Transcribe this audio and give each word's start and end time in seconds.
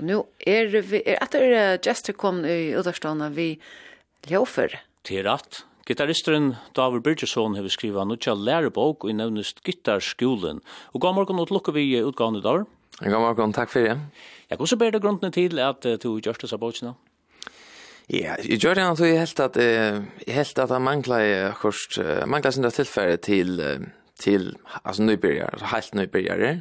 Og 0.00 0.06
nå 0.08 0.20
er 0.48 0.70
vi, 0.80 1.02
er 1.04 1.18
etter 1.20 1.76
Jester 1.84 2.14
kom 2.16 2.38
i 2.48 2.72
Udderstånda, 2.72 3.26
vi 3.36 3.52
Ljåfer. 4.30 4.78
Til 5.04 5.26
rett. 5.26 5.58
Gitarristeren 5.84 6.54
David 6.76 7.02
Birgesson 7.04 7.58
har 7.58 7.66
skrivet 7.68 8.08
noe 8.08 8.16
til 8.16 8.40
lærebok 8.40 9.04
og 9.04 9.12
nevnest 9.18 9.60
Gitarskolen. 9.66 10.62
Og 10.94 11.04
god 11.04 11.18
morgen 11.18 11.42
og 11.42 11.52
lukker 11.52 11.76
vi 11.76 11.84
utgavene, 12.00 12.40
dag. 12.40 12.64
God 13.02 13.18
morgen, 13.18 13.52
takk 13.52 13.72
for 13.74 13.84
det. 13.84 13.98
Jeg 14.48 14.56
kan 14.56 14.64
også 14.64 14.80
bedre 14.80 15.02
grunnen 15.04 15.36
til 15.36 15.60
at 15.60 15.84
du 16.00 16.14
gjør 16.16 16.40
det 16.40 16.48
sabotsene. 16.48 16.94
Ja, 18.08 18.38
jeg 18.40 18.56
gjør 18.56 18.80
det 18.80 18.88
at 18.88 19.04
jeg 19.04 19.20
helt 19.20 19.44
at, 19.44 19.60
jeg 19.60 20.34
helt 20.38 20.64
at 20.64 20.72
jeg 20.72 20.82
mangler, 20.88 21.26
akkurat, 21.50 22.00
mangler 22.24 22.56
sin 22.56 22.70
tilfelle 22.72 23.20
til, 23.20 23.60
til, 24.16 24.54
altså 24.80 25.04
nybyrgjere, 25.04 25.60
helt 25.74 25.94
nybyrgjere 25.94 26.56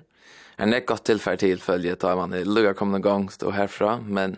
en 0.59 0.73
ett 0.73 0.85
godt 0.85 1.05
tillfälle 1.07 1.39
til 1.39 1.61
følge 1.63 1.95
tar 1.95 2.15
man 2.19 2.33
er 2.33 2.47
lugga 2.47 2.73
kommende 2.73 3.03
gang 3.03 3.29
stå 3.31 3.51
härifrån 3.51 4.03
men 4.13 4.37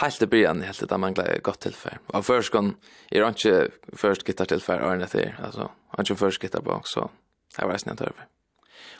helt 0.00 0.22
i 0.22 0.26
början 0.26 0.62
helt 0.62 0.82
at 0.82 1.00
man 1.00 1.14
glädje 1.14 1.40
gott 1.40 1.60
tillfälle. 1.60 1.98
Och 2.06 2.26
först 2.26 2.52
kon 2.52 2.76
är 3.10 3.20
det 3.20 3.28
inte 3.28 3.68
först 3.92 4.28
gitarr 4.28 4.44
tillfälle 4.44 5.06
til, 5.06 5.34
altså, 5.44 5.60
där 5.60 5.68
alltså 5.90 6.12
inte 6.12 6.14
först 6.14 6.42
gitarr 6.42 6.62
bak 6.62 6.86
så 6.86 7.10
här 7.58 7.66
var 7.66 7.76
snitt 7.76 8.00
över. 8.00 8.26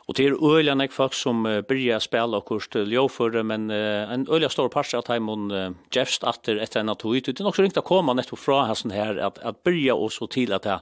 Och 0.07 0.15
det 0.15 0.27
är 0.27 0.57
öliga 0.57 0.75
nek 0.75 0.93
folk 0.93 1.15
som 1.15 1.43
börjar 1.43 1.99
spela 1.99 2.37
og 2.37 2.47
kurs 2.49 2.69
til 2.69 2.93
Jofur, 2.93 3.43
men 3.43 3.71
uh, 3.71 4.13
en 4.13 4.27
øyla 4.31 4.49
stor 4.49 4.69
parser 4.69 4.99
av 4.99 5.03
Taimon 5.03 5.51
uh, 5.51 5.71
jeffst 5.95 6.25
atter 6.25 6.57
efter 6.57 6.81
en 6.81 6.89
att 6.89 7.05
ut. 7.05 7.25
Det 7.25 7.41
är 7.41 7.47
också 7.47 7.63
ringt 7.63 7.77
å 7.77 7.83
komma 7.83 8.13
netto 8.13 8.37
fra 8.37 8.65
här 8.65 8.75
sån 8.75 8.91
här 8.91 9.17
att, 9.17 9.39
att 9.39 9.63
börja 9.63 9.95
och 9.95 10.13
så 10.13 10.27
till 10.27 10.53
att 10.53 10.63
det 10.63 10.81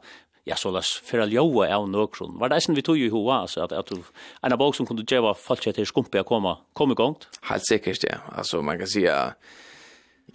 ja, 0.49 0.57
så 0.57 0.73
las 0.75 0.93
fyrir 1.07 1.27
all 1.27 1.33
joa 1.35 1.69
av 1.77 1.89
nøkron. 1.91 2.37
Var 2.41 2.51
det 2.51 2.61
eisen 2.61 2.77
vi 2.77 2.85
tog 2.87 2.99
i 2.99 3.09
hoa, 3.12 3.43
altså, 3.45 3.65
at, 3.67 3.75
at 3.77 3.91
du, 3.91 4.05
en 4.43 4.55
av 4.55 4.61
bok 4.61 4.77
som 4.77 4.89
kunne 4.89 5.05
djeva 5.07 5.35
falsk 5.37 5.71
etter 5.71 5.89
skumpi 5.89 6.21
a 6.21 6.25
koma, 6.27 6.59
kom 6.77 6.95
i 6.95 6.99
gongt? 6.99 7.29
Helt 7.51 7.66
sikkert, 7.69 8.07
ja. 8.09 8.21
Altså, 8.33 8.63
man 8.65 8.80
kan 8.80 8.91
sija, 8.91 9.16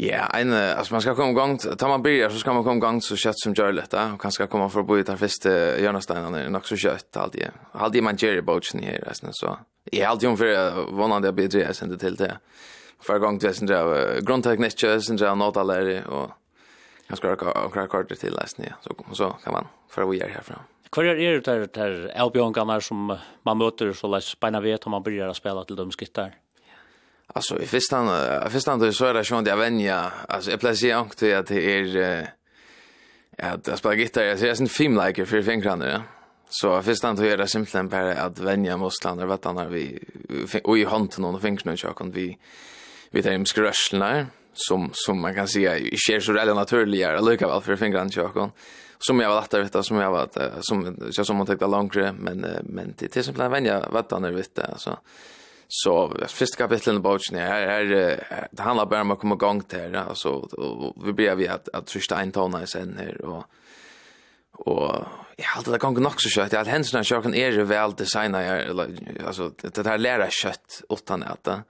ja, 0.02 0.26
en, 0.38 0.54
altså, 0.54 0.96
man 0.96 1.04
skal 1.06 1.18
komme 1.18 1.36
gongt, 1.38 1.68
tar 1.80 1.92
man 1.92 2.06
byrja, 2.06 2.30
så 2.30 2.44
skal 2.44 2.58
man 2.58 2.68
komme 2.68 2.84
gongt 2.84 3.08
så 3.08 3.18
kjøtt 3.20 3.42
som 3.42 3.58
gjør 3.58 3.78
litt, 3.80 3.96
og 3.96 4.18
kanskje 4.22 4.50
komme 4.52 4.70
for 4.74 4.84
å 4.84 4.88
bo 4.88 5.00
i 5.00 5.08
den 5.08 5.20
første 5.20 5.52
hjørnesteinene, 5.82 6.46
nok 6.54 6.70
så 6.70 6.80
kjøtt, 6.86 7.10
alltid. 7.22 7.60
Alltid 7.74 8.06
man 8.06 8.20
gjør 8.20 8.42
i 8.42 8.46
boksen 8.46 8.86
her, 8.86 9.04
eisen, 9.10 9.34
så. 9.36 9.58
Jeg 9.92 10.04
er 10.04 10.14
alltid 10.14 10.32
om 10.32 10.40
fyrir, 10.40 10.82
vannande 10.98 11.30
jeg 11.32 11.40
bidri, 11.42 11.62
jeg 11.66 11.78
till 11.78 12.00
til 12.02 12.18
det. 12.20 12.34
Hver 13.06 13.20
gang 13.22 13.38
du, 13.38 13.46
jeg 13.46 13.56
sender 13.56 13.76
av 13.78 14.24
grunnteknisk, 14.26 14.84
jeg 14.84 15.04
sender 15.06 15.30
av 15.30 15.38
nåtalæri, 15.38 16.00
og 16.10 16.34
Jag 17.08 17.18
ska 17.18 17.28
ha 17.28 17.72
några 17.76 17.88
kort 17.88 18.20
till 18.20 18.34
läsning 18.34 18.68
ja. 18.70 18.76
så 18.82 19.16
så 19.16 19.30
kan 19.44 19.54
man 19.54 19.68
för 19.90 20.06
vi 20.06 20.22
är 20.22 20.30
härifrån. 20.30 20.60
Kvar 20.92 21.04
är 21.04 21.32
det 21.32 21.40
där 21.40 21.70
där 21.74 22.12
Elbjörn 22.16 22.82
som 22.82 23.18
man 23.44 23.58
möter 23.58 23.94
så 23.94 24.08
läs 24.08 24.26
spänna 24.26 24.62
vet 24.62 24.86
om 24.86 24.92
man 24.92 25.04
börjar 25.04 25.34
spela 25.34 25.64
till 25.64 25.76
de 25.76 25.92
skittar. 25.92 26.36
Alltså 27.28 27.62
i 27.62 27.66
första 27.66 28.48
i 28.48 28.50
första 28.50 28.92
så 28.92 29.06
är 29.06 29.14
det 29.14 29.32
ju 29.32 29.40
inte 29.40 29.56
vänja. 29.56 30.12
Alltså 30.28 30.52
jag 30.52 30.60
placerar 30.60 31.02
inte 31.02 31.38
att 31.38 31.48
det 31.48 31.80
är 31.80 32.28
ja 33.38 33.58
det 33.58 33.78
spelar 33.78 33.96
gitarr 33.96 34.24
jag 34.24 34.40
ser 34.40 34.62
en 34.62 34.68
film 34.68 35.02
like 35.06 35.26
för 35.26 35.42
fingrarna 35.42 35.88
ja. 35.90 36.02
Så 36.50 36.82
först 36.82 37.04
han 37.04 37.16
tog 37.16 37.26
det 37.26 37.48
simpelthen 37.48 37.90
bara 37.90 38.14
att 38.14 38.40
vänja 38.40 38.78
muslarna 38.78 39.26
vet 39.26 39.46
han 39.46 39.70
vi 39.72 40.00
och 40.64 40.78
i 40.78 40.86
handen 40.86 41.26
och 41.26 41.42
fingrarna 41.42 41.78
så 41.78 41.88
jag 41.88 41.96
kan 41.96 42.12
vi 42.12 42.38
vi 43.12 43.24
tar 43.24 43.32
hem 43.32 43.46
skröslarna 43.46 44.28
som 44.56 44.90
som 44.94 45.22
man 45.22 45.36
kan 45.36 45.48
säga 45.48 45.78
i 45.78 45.98
sker 45.98 46.20
så 46.20 46.34
rätt 46.34 46.56
naturligt 46.56 47.06
är 47.06 47.22
lika 47.22 47.48
väl 47.48 47.62
för 47.62 47.76
fingrarna 47.76 48.10
tjockon 48.10 48.52
som 49.00 49.20
jag 49.20 49.30
var 49.30 49.40
att 49.40 49.54
veta 49.54 49.84
som 49.84 49.98
jag 49.98 50.12
var 50.12 50.62
som 50.62 50.98
jag 51.18 51.26
som 51.26 51.38
man 51.38 51.48
tänkte 51.48 51.68
längre 51.68 52.14
men 52.20 52.46
men 52.64 52.94
det 52.98 53.08
till 53.08 53.20
exempel 53.20 53.50
vänja 53.50 53.90
vatten 53.90 54.22
när 54.22 54.32
det 54.32 54.66
alltså. 54.66 54.98
Så 55.68 56.14
första 56.28 56.58
kapitlet 56.58 56.96
i 56.96 57.00
boken 57.00 57.38
är 57.38 57.62
är 57.62 57.86
det 58.52 58.62
handlar 58.62 58.86
bara 58.86 59.02
om 59.02 59.12
att 59.12 59.20
komma 59.20 59.36
igång 59.36 59.62
till 59.62 59.92
det 59.92 60.04
alltså 60.04 60.50
vi 61.06 61.14
ber 61.14 61.36
vi 61.36 61.48
att 61.48 61.70
att 61.70 61.92
första 61.92 62.22
en 62.22 62.32
tona 62.32 62.66
sen 62.66 62.98
här 62.98 63.26
och 63.26 63.44
och 64.58 65.06
jag 65.38 65.46
hade 65.46 65.72
det 65.72 65.78
gång 65.78 66.02
nog 66.02 66.22
så 66.22 66.30
kött. 66.30 66.54
Jag 66.54 66.66
händerna 66.66 67.04
kör 67.04 67.22
kan 67.22 67.34
är 67.34 67.52
väl 67.64 67.94
designad 67.96 68.46
alltså 69.28 69.52
det 69.60 69.88
här 69.88 69.98
lära 69.98 70.30
kött 70.30 70.82
åt 70.90 71.10
han 71.10 71.24
äta. 71.24 71.64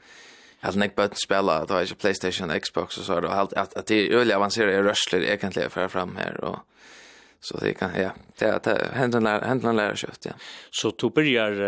Helt 0.64 0.80
nek 0.82 0.96
bøtten 0.98 1.20
spela, 1.20 1.60
det 1.66 1.76
var 1.76 1.86
ikke 1.86 2.00
Playstation, 2.02 2.54
Xbox 2.60 2.98
og 2.98 3.06
så, 3.06 3.20
og 3.20 3.36
helt, 3.36 3.54
at, 3.58 3.74
at 3.76 3.88
det 3.90 4.00
er 4.06 4.16
øyelig 4.20 4.34
avanseret 4.34 4.74
i 4.74 4.82
rørsler 4.82 5.28
egentlig 5.28 5.68
for 5.72 5.86
jeg 5.86 5.92
frem 5.94 6.16
her, 6.18 6.40
og 6.42 6.64
så 7.46 7.60
det 7.62 7.76
kan, 7.78 7.92
ja, 7.94 8.10
det 8.40 8.48
er 8.72 8.94
hendene 8.98 9.76
lærer 9.78 10.00
kjøtt, 10.00 10.26
ja. 10.26 10.32
Så 10.74 10.96
du 10.98 11.10
börjar 11.14 11.60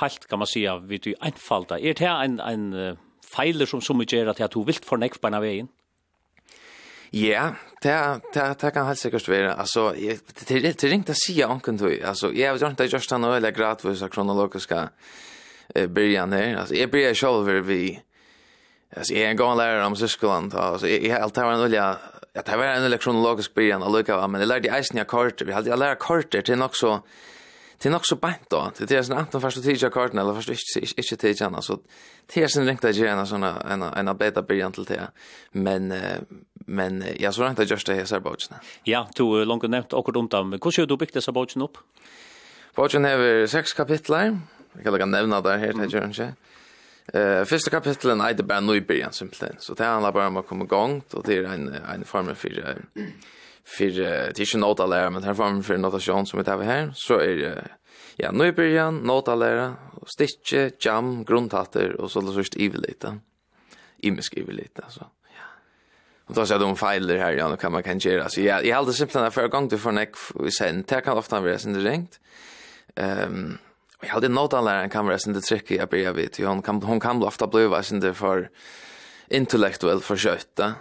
helt, 0.00 0.28
kan 0.28 0.38
man 0.38 0.48
säga, 0.48 0.76
vid 0.76 1.04
du 1.04 1.14
einfalda, 1.20 1.76
er 1.76 1.92
det 1.92 2.08
en, 2.08 2.40
en 2.40 2.72
uh, 2.72 2.96
feiler 3.26 3.66
som 3.66 3.80
som 3.80 4.00
gjør 4.00 4.32
at 4.32 4.54
du 4.54 4.62
vilt 4.64 4.84
for 4.84 4.96
nekk 4.96 5.20
på 5.20 5.28
en 5.28 5.34
av 5.34 5.44
veien? 5.44 5.68
Ja, 7.12 7.54
det, 7.82 8.20
det, 8.34 8.46
det 8.60 8.72
kan 8.74 8.86
helt 8.86 8.98
sikkert 8.98 9.28
være. 9.28 9.54
Altså, 9.54 9.92
det, 9.92 10.48
det, 10.48 10.80
det 10.80 10.90
ringte 10.90 11.14
sig 11.14 11.34
sier 11.34 11.52
anken 11.52 11.78
du. 11.78 11.88
Altså, 11.88 12.32
jeg 12.34 12.54
vet 12.54 12.80
ikke, 12.80 12.96
just 12.96 13.10
han 13.10 13.22
det 13.22 13.28
nå, 13.28 13.34
eller 13.36 13.54
gradvis 13.54 14.02
av 14.02 14.10
kronologiske 14.10 14.80
eh, 15.74 15.86
byrjan 15.86 16.32
her. 16.32 16.56
Altså, 16.62 16.74
jeg 16.74 16.90
byrjar 16.90 17.14
selv 17.14 17.66
vi 17.68 17.98
Alltså 18.96 19.14
jag 19.14 19.22
är 19.22 19.28
en 19.30 19.36
gång 19.36 19.56
lärare 19.56 19.86
om 19.86 19.96
syskolan. 19.96 20.52
Alltså 20.54 20.88
jag 20.88 21.14
har 21.14 21.20
alltid 21.20 21.42
varit 21.42 21.56
en 21.56 21.64
olja. 21.64 21.96
Jag 22.32 22.44
tar 22.44 22.56
var 22.56 22.64
en 22.64 22.90
lektionologisk 22.90 23.54
början 23.54 23.82
och 23.82 23.98
lycka. 23.98 24.28
Men 24.28 24.40
jag 24.40 24.48
lärde 24.48 24.68
eisen 24.68 24.96
jag 24.96 25.06
kartor. 25.06 25.46
Vi 25.46 25.52
hade 25.52 25.70
jag 25.70 25.78
lärde 25.78 25.96
kartor 26.00 26.40
till 26.40 26.58
något 26.58 26.76
så 26.76 27.00
det 27.78 27.88
är 27.88 28.00
så 28.02 28.16
bänt 28.16 28.50
då. 28.50 28.70
Det 28.78 28.90
är 28.90 29.02
sån 29.02 29.18
antingen 29.18 29.40
första 29.40 29.60
och 29.60 29.64
tidiga 29.64 29.90
kartan 29.90 30.18
eller 30.18 30.34
först 30.34 30.48
inte 30.48 30.96
inte 30.96 31.16
tidiga 31.16 31.46
annars 31.46 31.64
så 31.64 31.78
det 32.34 32.42
är 32.42 32.48
sån 32.48 32.66
rent 32.66 32.84
att 32.84 32.96
göra 32.96 33.26
såna 33.26 33.60
en 33.60 33.82
en 33.82 34.16
bättre 34.16 34.42
början 34.42 34.72
till 34.72 34.84
det. 34.84 35.08
Men 35.52 35.94
men 36.52 37.04
jag 37.18 37.34
så 37.34 37.48
inte 37.48 37.62
att 37.62 37.70
just 37.70 37.86
det 37.86 37.94
här 37.94 38.04
så 38.04 38.20
bara. 38.20 38.36
Ja, 38.84 39.08
du 39.16 39.44
långt 39.44 39.70
nämnt 39.70 39.92
och 39.92 40.14
runt 40.14 40.34
om. 40.34 40.52
Hur 40.52 40.70
skulle 40.70 40.86
du 40.86 40.96
bygga 40.96 41.20
så 41.20 41.32
bara 41.32 41.46
upp? 41.64 41.78
Bara 42.74 42.88
har 42.98 43.46
sex 43.46 43.72
kapitlar. 43.72 44.38
Jag 44.72 44.84
kan 44.84 44.92
lägga 44.92 45.06
nämna 45.06 45.40
där 45.40 45.58
här 45.58 45.72
till 45.72 45.92
Jörgen. 45.92 46.32
Eh, 47.12 47.44
första 47.44 47.70
kapitlet 47.70 48.20
är 48.20 48.34
det 48.34 48.42
bara 48.42 48.60
nybörjan 48.60 49.12
simpelthen. 49.12 49.56
Så 49.58 49.74
det 49.74 49.84
handlar 49.84 50.12
bara 50.12 50.26
om 50.26 50.36
att 50.36 50.46
komma 50.46 50.64
igång 50.64 51.02
och 51.12 51.22
det 51.26 51.36
är 51.36 51.44
en 51.44 51.74
en 51.94 52.04
form 52.04 52.34
för 52.34 52.76
för 53.64 53.84
det 54.34 54.38
är 54.38 54.54
ju 54.54 54.60
nota 54.60 54.86
lära 54.86 55.10
men 55.10 55.24
här 55.24 55.34
formen 55.34 55.62
för 55.62 55.76
notation 55.76 56.26
som 56.26 56.38
vi 56.38 56.44
tar 56.44 56.62
här 56.62 56.92
så 56.94 57.18
är 57.18 57.36
det 57.36 57.68
ja 58.16 58.32
nybörjan, 58.32 58.96
nota 58.96 59.34
lära, 59.34 59.74
stitche, 60.06 60.70
jam, 60.78 61.24
grundhatter 61.24 62.00
och 62.00 62.10
så 62.10 62.20
det 62.20 62.32
evil 62.56 62.80
lite. 62.88 63.18
Imisk 63.98 64.34
ivelita 64.34 64.84
så. 64.88 65.06
Och 66.26 66.34
då 66.34 66.46
så 66.46 66.58
de 66.58 66.76
filer 66.76 67.18
här 67.18 67.32
ja, 67.32 67.48
då 67.48 67.56
kan 67.56 67.72
man 67.72 67.82
kan 67.82 67.98
göra. 67.98 68.28
Så 68.28 68.40
ja, 68.40 68.62
jag 68.62 68.76
hade 68.76 68.92
att 69.26 69.34
för 69.34 69.48
gång 69.48 69.68
till 69.68 69.78
för 69.78 69.92
neck 69.92 70.14
vi 70.34 70.50
sen. 70.50 70.84
Det 70.88 71.00
kan 71.00 71.18
ofta 71.18 71.40
vara 71.40 71.58
sen 71.58 71.72
det 71.72 71.90
ringt. 71.90 72.20
Ehm 72.94 73.58
Jag 74.00 74.08
hade 74.08 74.28
något 74.28 74.52
alla 74.52 74.82
en 74.82 74.90
kamera 74.90 75.18
sen 75.18 75.32
det 75.32 75.40
trycker 75.40 75.74
jag 75.74 75.88
börjar 75.88 76.12
vid 76.12 76.36
hon 76.38 76.62
kan 76.62 76.82
hon 76.82 77.00
kan 77.00 77.22
ofta 77.22 77.46
bli 77.46 77.66
vad 77.66 77.84
sen 77.84 78.00
det 78.00 78.14
för 78.14 78.50
intellektuell 79.28 80.00
för 80.00 80.16
skötta 80.16 80.74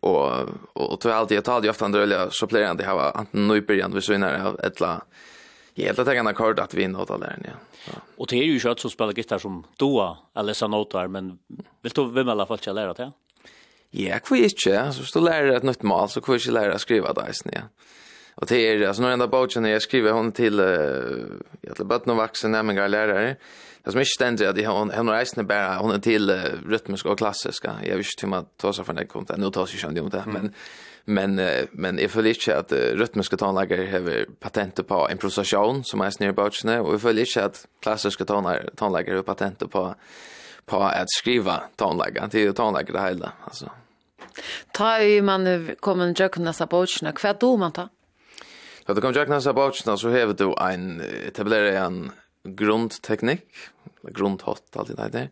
och 0.00 0.48
och 0.72 1.00
tror 1.00 1.12
alltid 1.12 1.36
jag 1.36 1.44
tar 1.44 1.60
det 1.60 1.70
ofta 1.70 1.84
andra 1.84 2.02
eller 2.02 2.28
så 2.30 2.46
blir 2.46 2.60
det 2.76 2.84
ha 2.84 3.10
antingen 3.10 3.48
nu 3.48 3.60
början 3.60 3.94
vi 3.94 4.00
så 4.00 4.12
innan 4.12 4.56
ettla 4.62 5.02
helt 5.76 5.98
att 5.98 6.06
jag 6.06 6.16
kan 6.16 6.34
kort 6.34 6.58
att 6.58 6.74
vi 6.74 6.94
åt 6.94 7.10
alla 7.10 7.32
ja. 7.44 7.92
Och 8.16 8.26
det 8.26 8.36
är 8.38 8.44
ju 8.44 8.60
kött 8.60 8.80
som 8.80 8.90
spelar 8.90 9.12
gitarr 9.12 9.38
som 9.38 9.64
doa 9.76 10.18
eller 10.36 10.52
så 10.52 10.68
notar 10.68 11.08
men 11.08 11.38
vill 11.82 11.92
du 11.92 12.10
vem 12.10 12.28
i 12.28 12.30
alla 12.30 12.46
fall 12.46 12.58
lära 12.66 12.92
det? 12.92 13.12
Ja, 13.90 14.18
kvar 14.18 14.36
inte. 14.36 14.92
Så 14.92 15.04
står 15.04 15.20
lära 15.20 15.56
ett 15.56 15.62
nytt 15.62 15.82
mal 15.82 16.08
så 16.08 16.20
kvar 16.20 16.50
lära 16.50 16.78
skriva 16.78 17.12
det 17.12 17.32
ja. 17.52 17.60
Och 18.40 18.46
det 18.46 18.56
är 18.56 18.88
alltså 18.88 19.02
när 19.02 19.10
enda 19.10 19.28
boken 19.28 19.64
jag 19.64 19.82
skriver 19.82 20.12
hon 20.12 20.32
till 20.32 20.58
jag 21.60 21.76
till 21.76 21.84
botten 21.84 22.12
och 22.12 22.16
vuxen 22.16 22.50
nämligen 22.50 22.90
lärare. 22.90 23.36
Det 23.82 23.90
som 23.90 24.00
inte 24.00 24.10
ständer 24.10 24.48
att 24.48 24.66
hon 24.66 24.90
hon 24.90 25.10
reisner 25.10 25.44
bara 25.44 25.76
hon 25.76 25.90
är 25.90 25.98
till 25.98 26.30
rytmisk 26.68 27.06
och 27.06 27.18
klassiska. 27.18 27.72
Jag 27.84 27.96
visste 27.96 28.26
hur 28.26 28.30
man 28.30 28.46
tar 28.56 28.72
sig 28.72 28.84
för 28.84 28.92
det 28.92 29.06
kom 29.06 29.26
Nu 29.36 29.50
tar 29.50 29.66
sig 29.66 29.90
ju 29.94 30.00
inte 30.00 30.22
men 30.26 30.54
men 31.04 31.40
men 31.72 31.98
jag 31.98 32.10
följer 32.10 32.34
inte 32.34 32.58
att 32.58 32.72
rytmiska 32.72 33.36
tonlager 33.36 33.92
har 33.92 34.24
patent 34.40 34.86
på 34.88 35.08
improvisation 35.10 35.84
som 35.84 36.00
är 36.00 36.10
snär 36.10 36.32
boken 36.32 36.80
och 36.80 36.92
jag 36.92 37.00
följer 37.00 37.26
inte 37.26 37.44
att 37.44 37.66
klassiska 37.82 38.24
tonlager 38.24 39.14
har 39.14 39.22
patent 39.22 39.70
på 39.70 39.94
på 40.66 40.82
att 40.82 41.10
skriva 41.10 41.62
tonlager. 41.76 42.28
till 42.28 42.40
är 42.40 42.42
ju 42.42 42.52
det 42.92 43.02
hela 43.02 43.32
alltså. 43.44 43.70
Ta 44.72 45.02
ju 45.02 45.22
man 45.22 45.70
kommer 45.80 46.14
jag 46.18 46.32
kunna 46.32 46.52
sa 46.52 46.66
boken. 46.66 47.12
Kvar 47.12 47.36
då 47.40 47.56
man 47.56 47.72
tar? 47.72 47.88
Så 48.88 48.94
du 48.94 49.00
kom 49.00 49.12
jag 49.12 49.26
knäsa 49.26 49.52
bautsna 49.52 49.96
så 49.96 50.08
har 50.08 50.32
du 50.32 50.54
en 50.72 51.02
etablerar 51.26 51.72
en 51.72 52.10
grundteknik, 52.44 53.44
grundhott, 54.02 54.76
alt 54.76 54.96
det 54.96 55.08
där 55.12 55.30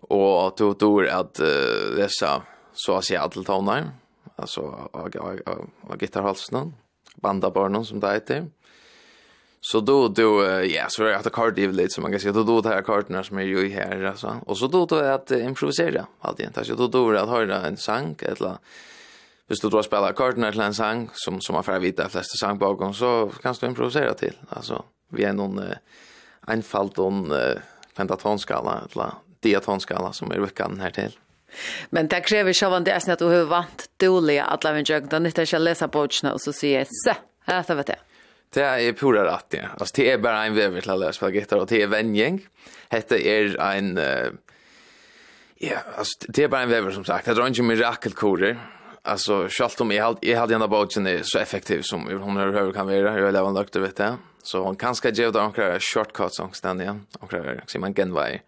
och 0.00 0.46
att 0.46 0.56
du 0.56 0.74
tror 0.74 1.08
att 1.08 1.40
uh, 1.40 1.96
lesa 1.96 2.42
så 2.72 2.94
å 2.94 3.02
si 3.02 3.16
adeltoner, 3.16 3.90
alltså 4.36 4.62
av 4.92 5.98
gitarhalsene, 5.98 6.72
bandabarnen 7.16 7.84
som 7.84 8.00
det 8.00 8.12
heter, 8.12 8.46
Så 9.60 9.80
då 9.80 10.08
då 10.08 10.44
ja 10.62 10.86
så 10.88 11.04
är 11.04 11.08
det 11.08 11.16
att 11.16 11.32
kardiv 11.32 11.72
lite 11.72 11.94
som 11.94 12.02
man 12.02 12.10
kan 12.10 12.20
säga 12.20 12.32
då 12.32 12.42
då 12.42 12.60
det 12.60 12.68
här 12.68 12.82
kartorna 12.82 13.24
som 13.24 13.38
är 13.38 13.42
ju 13.42 13.68
här 13.68 14.04
alltså 14.04 14.36
och 14.46 14.58
så 14.58 14.66
då 14.66 14.86
då 14.86 14.96
att 14.96 15.30
improvisera 15.30 16.06
allt 16.20 16.40
egentligen. 16.40 16.66
Så 16.66 16.74
då 16.74 16.86
då 16.86 17.16
att 17.16 17.28
höra 17.28 17.66
en 17.66 17.76
sång 17.76 18.16
eller 18.18 18.58
hvis 19.46 19.60
du 19.60 19.68
då 19.68 19.82
spelar 19.82 20.08
ackorden 20.08 20.52
till 20.52 20.60
en 20.60 20.74
sang 20.74 21.10
som 21.14 21.40
som 21.40 21.54
man 21.54 21.64
får 21.64 21.78
vita 21.78 22.02
de 22.02 22.10
flesta 22.10 22.36
sang 22.36 22.58
bakom 22.58 22.94
så 22.94 23.32
kan 23.42 23.54
du 23.60 23.66
improvisera 23.66 24.14
till. 24.14 24.34
Alltså 24.48 24.84
vi 25.12 25.24
är 25.24 25.32
någon 25.32 25.58
eh, 25.58 25.76
enfald 26.46 26.98
och 26.98 27.12
en 27.12 27.32
eh, 27.32 27.56
pentatonskala 27.96 28.82
eller 28.92 29.12
diatonskala 29.40 30.12
som 30.12 30.30
är 30.30 30.38
veckan 30.38 30.80
här 30.80 30.90
till. 30.90 31.18
Men 31.90 32.08
det 32.08 32.20
kräver 32.20 32.52
själva 32.52 32.80
det 32.80 32.90
är 32.90 33.10
att 33.10 33.18
du 33.18 33.24
har 33.24 33.44
vant 33.44 33.90
dåliga 33.96 34.44
alla 34.44 34.60
lära 34.62 34.74
mig 34.74 34.84
jögna 34.86 35.18
nytta 35.18 35.44
jag 35.44 35.62
läsa 35.62 35.88
botsna 35.88 36.32
och 36.32 36.40
så 36.40 36.52
säger 36.52 36.86
så 36.90 37.14
här 37.44 37.62
så 37.62 37.74
vet 37.74 37.88
jag. 37.88 37.98
Det 38.54 38.62
är 38.62 38.92
pura 38.92 39.24
rätt 39.24 39.46
ja. 39.50 39.68
Alltså 39.78 39.94
det 39.96 40.10
är 40.10 40.18
bara 40.18 40.44
en 40.44 40.54
vever 40.54 40.80
til 40.80 40.90
å 40.90 40.96
lära 40.96 41.12
spela 41.12 41.32
gitarr 41.32 41.60
och 41.60 41.66
det 41.66 41.82
er 41.82 41.86
vänjning. 41.86 42.40
Hette 42.88 43.18
er 43.18 43.56
en 43.60 43.98
uh, 43.98 44.32
Ja, 45.58 45.78
alltså 45.96 46.12
det 46.28 46.44
är 46.44 46.48
bara 46.48 46.62
en 46.62 46.68
vever, 46.68 46.90
som 46.90 47.04
sagt. 47.04 47.24
Det 47.24 47.30
är 47.30 47.48
ikke 47.48 47.62
mirakelkorer 47.62 48.56
alltså 49.06 49.48
schalt 49.48 49.80
om 49.80 49.90
jag 49.90 50.04
hade 50.04 50.26
jag 50.26 50.38
hade 50.38 50.54
ända 50.54 50.68
bogen 50.68 51.20
så 51.22 51.38
effektiv 51.38 51.82
som 51.82 52.20
hon 52.22 52.36
har 52.36 52.46
hur 52.46 52.72
kan 52.72 52.86
vara 52.86 52.96
jag 52.96 53.32
lever 53.32 53.52
lukt 53.52 53.76
vet 53.76 53.98
jag. 53.98 54.14
Så 54.42 54.62
hon 54.62 54.76
kan 54.76 54.94
ska 54.94 55.08
ge 55.08 55.30
där 55.30 55.42
några 55.42 55.80
shortcuts 55.80 56.36
som 56.36 56.52
stannar 56.52 56.82
igen. 56.84 57.06
Och 57.20 57.30
kräver 57.30 57.64
så 57.66 57.78
man 57.78 57.94
genväg 57.94 58.42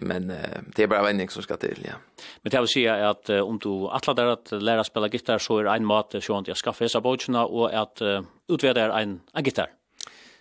men 0.00 0.30
uh, 0.30 0.36
det 0.76 0.82
är 0.82 0.86
bara 0.86 1.02
vändning 1.02 1.28
som 1.28 1.42
ska 1.42 1.56
till 1.56 1.78
ja. 1.84 2.22
Men 2.42 2.50
det 2.50 2.58
vill 2.58 2.68
säga 2.68 3.10
att 3.10 3.30
uh, 3.30 3.40
om 3.40 3.58
du 3.58 3.88
attla 3.90 4.14
där 4.14 4.26
att 4.26 4.52
lära 4.52 4.84
spela 4.84 5.08
gitarr 5.08 5.38
så 5.38 5.58
är 5.58 5.64
en 5.64 5.84
mat 5.84 6.14
så 6.20 6.38
att 6.38 6.48
jag 6.48 6.56
skaffa 6.56 6.88
så 6.88 7.00
bogarna 7.00 7.44
och 7.46 7.74
att 7.74 8.02
uh, 8.02 8.20
utvärda 8.48 9.00
en 9.00 9.20
en 9.34 9.44
gitarr. 9.44 9.70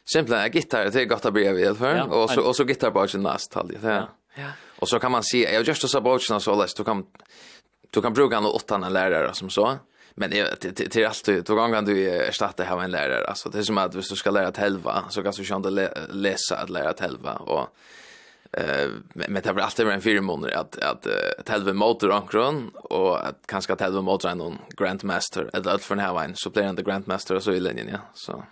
Simpelt 0.06 0.45
en 0.45 0.51
gitarr 0.51 0.89
det 0.89 1.01
är 1.01 1.06
gott 1.06 1.25
att 1.25 1.34
börja 1.34 1.51
av 1.51 1.60
i 1.60 1.68
alla 1.68 1.75
fall 1.75 1.98
ja, 1.98 2.04
och 2.04 2.30
så 2.30 2.42
och 2.42 2.56
så 2.56 2.63
gitarr 2.63 3.18
näst 3.18 3.54
halvt 3.54 3.72
ja. 3.84 3.89
ja. 3.89 4.07
ja. 4.36 4.48
Och 4.80 4.89
så 4.89 5.00
kan 5.00 5.12
man 5.12 5.24
se 5.24 5.54
jag 5.54 5.68
just 5.68 5.89
så 5.89 6.01
bogarna 6.01 6.39
så 6.39 6.56
läst 6.56 6.78
du 6.78 6.84
kan 6.84 7.06
Du 7.89 8.01
kan 8.01 8.13
bruka 8.13 8.39
något 8.39 8.56
åt 8.56 8.72
en 8.72 8.94
lärare 8.94 9.34
som 9.34 9.50
så. 9.50 9.78
Men 10.19 10.30
det 10.30 10.62
det 10.62 10.72
till 10.72 11.01
är 11.01 11.07
alltid 11.07 11.45
två 11.45 11.56
gånger 11.56 11.81
du 11.81 12.10
ersätter 12.10 12.63
här 12.63 12.84
en 12.84 12.92
lärare. 12.92 13.28
Alltså 13.28 13.50
det 13.50 13.57
är 13.57 13.63
som 13.63 13.78
att 13.78 13.95
hvis 13.95 14.10
du 14.10 14.16
ska 14.16 14.31
lära 14.31 14.48
att 14.48 14.57
helva 14.57 15.04
så 15.10 15.24
kan 15.24 15.34
du 15.38 15.44
känna 15.44 15.69
läsa 16.10 16.57
att 16.57 16.69
lära 16.69 16.89
att 16.89 17.00
helva 17.00 17.34
och 17.34 17.68
eh 18.51 18.89
men 19.13 19.34
det 19.34 19.45
har 19.50 19.60
alltid 19.60 19.86
varit 19.86 19.95
en 19.95 20.01
fyra 20.01 20.22
månader 20.22 20.56
att 20.56 20.78
att 20.78 21.07
att 21.39 21.50
helva 21.50 21.74
motor 21.74 22.12
ankron 22.12 22.72
och 22.74 23.28
att 23.28 23.39
kanske 23.48 23.74
att 23.74 23.81
helva 23.81 24.01
motor 24.01 24.36
någon 24.36 24.57
grandmaster. 24.78 25.50
Eller 25.54 25.72
allt 25.72 25.84
för 25.84 25.95
en 25.95 26.00
här 26.00 26.34
så 26.36 26.50
blir 26.50 26.74
det 26.74 26.84
grandmaster 26.84 27.39
så 27.39 27.51
i 27.51 27.60
linjen 27.60 27.88
ja. 27.92 28.00
Så. 28.13 28.44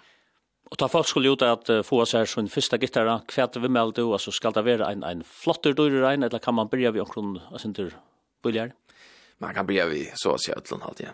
Och 0.69 0.77
ta 0.77 0.87
folk 0.87 1.07
skulle 1.07 1.27
gjort 1.27 1.41
att 1.41 1.69
få 1.85 2.05
sig 2.05 2.27
sin 2.27 2.49
första 2.49 2.77
gitarra. 2.77 3.21
Kvärt 3.27 3.55
vi 3.55 3.69
med 3.69 3.93
då 3.95 4.17
så 4.17 4.31
ska 4.31 4.51
det 4.51 4.61
vara 4.61 4.91
en 4.91 5.03
en 5.03 5.23
flottor 5.23 5.73
dörr 5.73 6.11
eller 6.11 6.39
kan 6.39 6.53
man 6.53 6.67
börja 6.67 6.91
vi 6.91 6.99
omkring 6.99 7.41
alltså 7.51 7.67
inte 7.67 7.91
billigare? 8.43 8.71
man 9.37 9.53
kan 9.53 9.65
bli 9.65 9.83
vi 9.85 10.11
så 10.15 10.33
att 10.33 10.43
säga 10.43 10.57
utlån 10.57 10.81
allt 10.83 10.99
igen. 10.99 11.13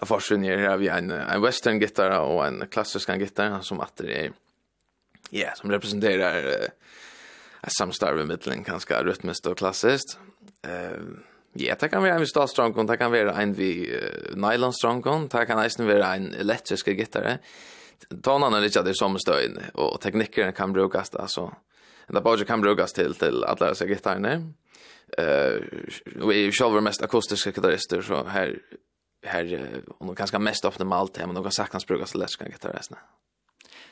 Och 0.00 0.08
forskning 0.08 0.46
är 0.46 0.76
vi 0.76 0.88
en, 0.88 1.10
en 1.10 1.42
western 1.42 1.80
gitarr 1.80 2.20
och 2.20 2.46
en 2.46 2.66
klassisk 2.70 3.08
gitarr 3.08 3.60
som 3.60 3.80
att 3.80 3.96
det 3.96 4.24
är 4.24 4.32
ja, 5.30 5.54
som 5.54 5.70
representerar 5.70 6.46
uh, 6.46 6.68
ett 7.62 7.72
samstarv 7.72 8.20
i 8.20 8.24
mittlen 8.24 8.62
ganska 8.62 9.02
rytmiskt 9.02 9.46
och 9.46 9.58
klassiskt. 9.58 10.18
Uh, 10.66 10.98
ja, 11.52 11.74
det 11.80 11.88
kan 11.88 12.02
vara 12.02 12.14
en 12.14 12.26
stadstronkon, 12.26 12.86
det 12.86 12.96
kan 12.96 13.10
vara 13.10 13.32
en 13.34 13.52
vi 13.52 13.96
uh, 13.96 14.36
nylonstronkon, 14.36 15.28
det 15.28 15.46
kan 15.46 15.58
nästan 15.58 15.86
vara 15.86 16.14
en 16.14 16.34
elektrisk 16.34 16.88
gitarr. 16.88 17.38
Tonen 18.22 18.54
är 18.54 18.60
lite 18.60 18.82
det 18.82 18.94
som 18.94 19.18
stöjn 19.18 19.58
och 19.74 20.00
teknikerna 20.00 20.52
kan 20.52 20.72
brukas 20.72 21.14
alltså. 21.14 21.54
Det 22.06 22.20
bara 22.20 22.44
kan 22.44 22.60
brukas 22.60 22.92
till 22.92 23.14
till 23.14 23.44
alla 23.44 23.68
dessa 23.68 23.86
gitarrerna 23.86 24.52
eh 25.18 26.22
och 26.22 26.34
är 26.34 26.52
själva 26.52 26.80
mest 26.80 27.02
akustiska 27.02 27.50
gitarrister 27.50 28.02
så 28.02 28.24
här 28.24 28.58
här 29.26 29.70
och 29.98 30.06
nog 30.06 30.16
ganska 30.16 30.38
mest 30.38 30.64
optimalt 30.64 31.16
med 31.16 31.22
allt 31.22 31.26
men 31.26 31.34
de 31.34 31.44
kan 31.44 31.52
saknas 31.52 31.86
brukas 31.86 32.14
läska 32.14 32.44
gitarristerna. 32.44 33.00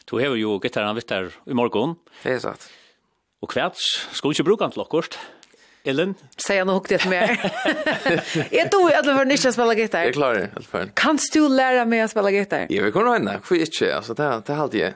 Du 0.05 0.17
har 0.17 0.37
ju 0.37 0.59
gitarren 0.59 0.95
vitt 0.95 1.09
där 1.09 1.33
i 1.47 1.55
morgon. 1.55 1.97
Det 2.23 2.33
är 2.33 2.39
sant. 2.39 2.71
Och 3.41 3.51
kvarts 3.51 4.09
ska 4.13 4.33
ju 4.33 4.45
bruka 4.45 4.69
till 4.69 4.79
lockost. 4.79 5.19
Ellen? 5.85 6.15
Säg 6.47 6.59
han 6.59 6.69
hukte 6.69 6.97
det 6.97 7.09
mer. 7.09 7.53
jag 8.51 8.71
tror 8.71 8.93
att 8.93 9.05
du 9.05 9.13
var 9.13 9.25
nytt 9.25 9.47
att 9.47 9.55
spela 9.55 9.75
gitarr. 9.75 10.05
Jag 10.05 10.15
klarar 10.15 10.35
det, 10.35 10.51
helt. 10.73 10.95
Kan 10.95 11.19
du 11.33 11.49
lära 11.49 11.85
mig 11.85 12.01
att 12.01 12.11
spela 12.11 12.31
gitarr? 12.31 12.67
Jag 12.69 12.83
vill 12.83 12.93
kunna 12.93 13.13
hända, 13.13 13.41
för 13.45 13.55
inte. 13.55 13.97
Alltså, 13.97 14.15
det, 14.15 14.43
det 14.47 14.53
hade 14.53 14.79
jag. 14.79 14.93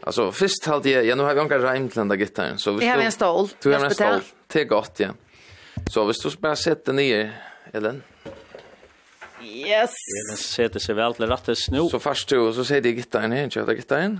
Alltså, 0.00 0.32
först 0.32 0.66
hade 0.66 0.90
jag, 0.90 1.04
jag 1.04 1.18
nu 1.18 1.24
har 1.24 1.34
vi 1.34 1.40
en 1.40 1.48
reim 1.48 1.88
till 1.88 1.98
den 1.98 2.08
där 2.08 2.16
gitarren. 2.16 2.58
Så 2.58 2.78
jag 2.80 2.94
har 2.94 3.02
en 3.02 3.12
stål. 3.12 3.48
Du 3.62 3.72
har 3.72 3.84
en 3.84 3.94
stål. 3.94 4.20
Det 4.46 4.60
är 4.60 4.64
gott, 4.64 5.00
ja. 5.00 5.08
Så 5.90 6.04
hvis 6.04 6.18
du 6.22 6.30
bare 6.42 6.56
setter 6.58 6.92
nye, 6.96 7.26
Ellen. 7.74 8.02
Yes. 9.42 9.94
Ellen 9.94 10.40
setter 10.40 10.82
seg 10.82 10.96
vel 10.98 11.14
til 11.16 11.30
rette 11.30 11.54
snu. 11.58 11.84
Så 11.90 12.00
først 12.02 12.32
du, 12.32 12.40
så 12.56 12.64
sier 12.66 12.82
de 12.84 12.94
gittaren 12.96 13.34
her, 13.36 13.46
ikke 13.46 13.66
det 13.68 13.78
gittaren? 13.82 14.18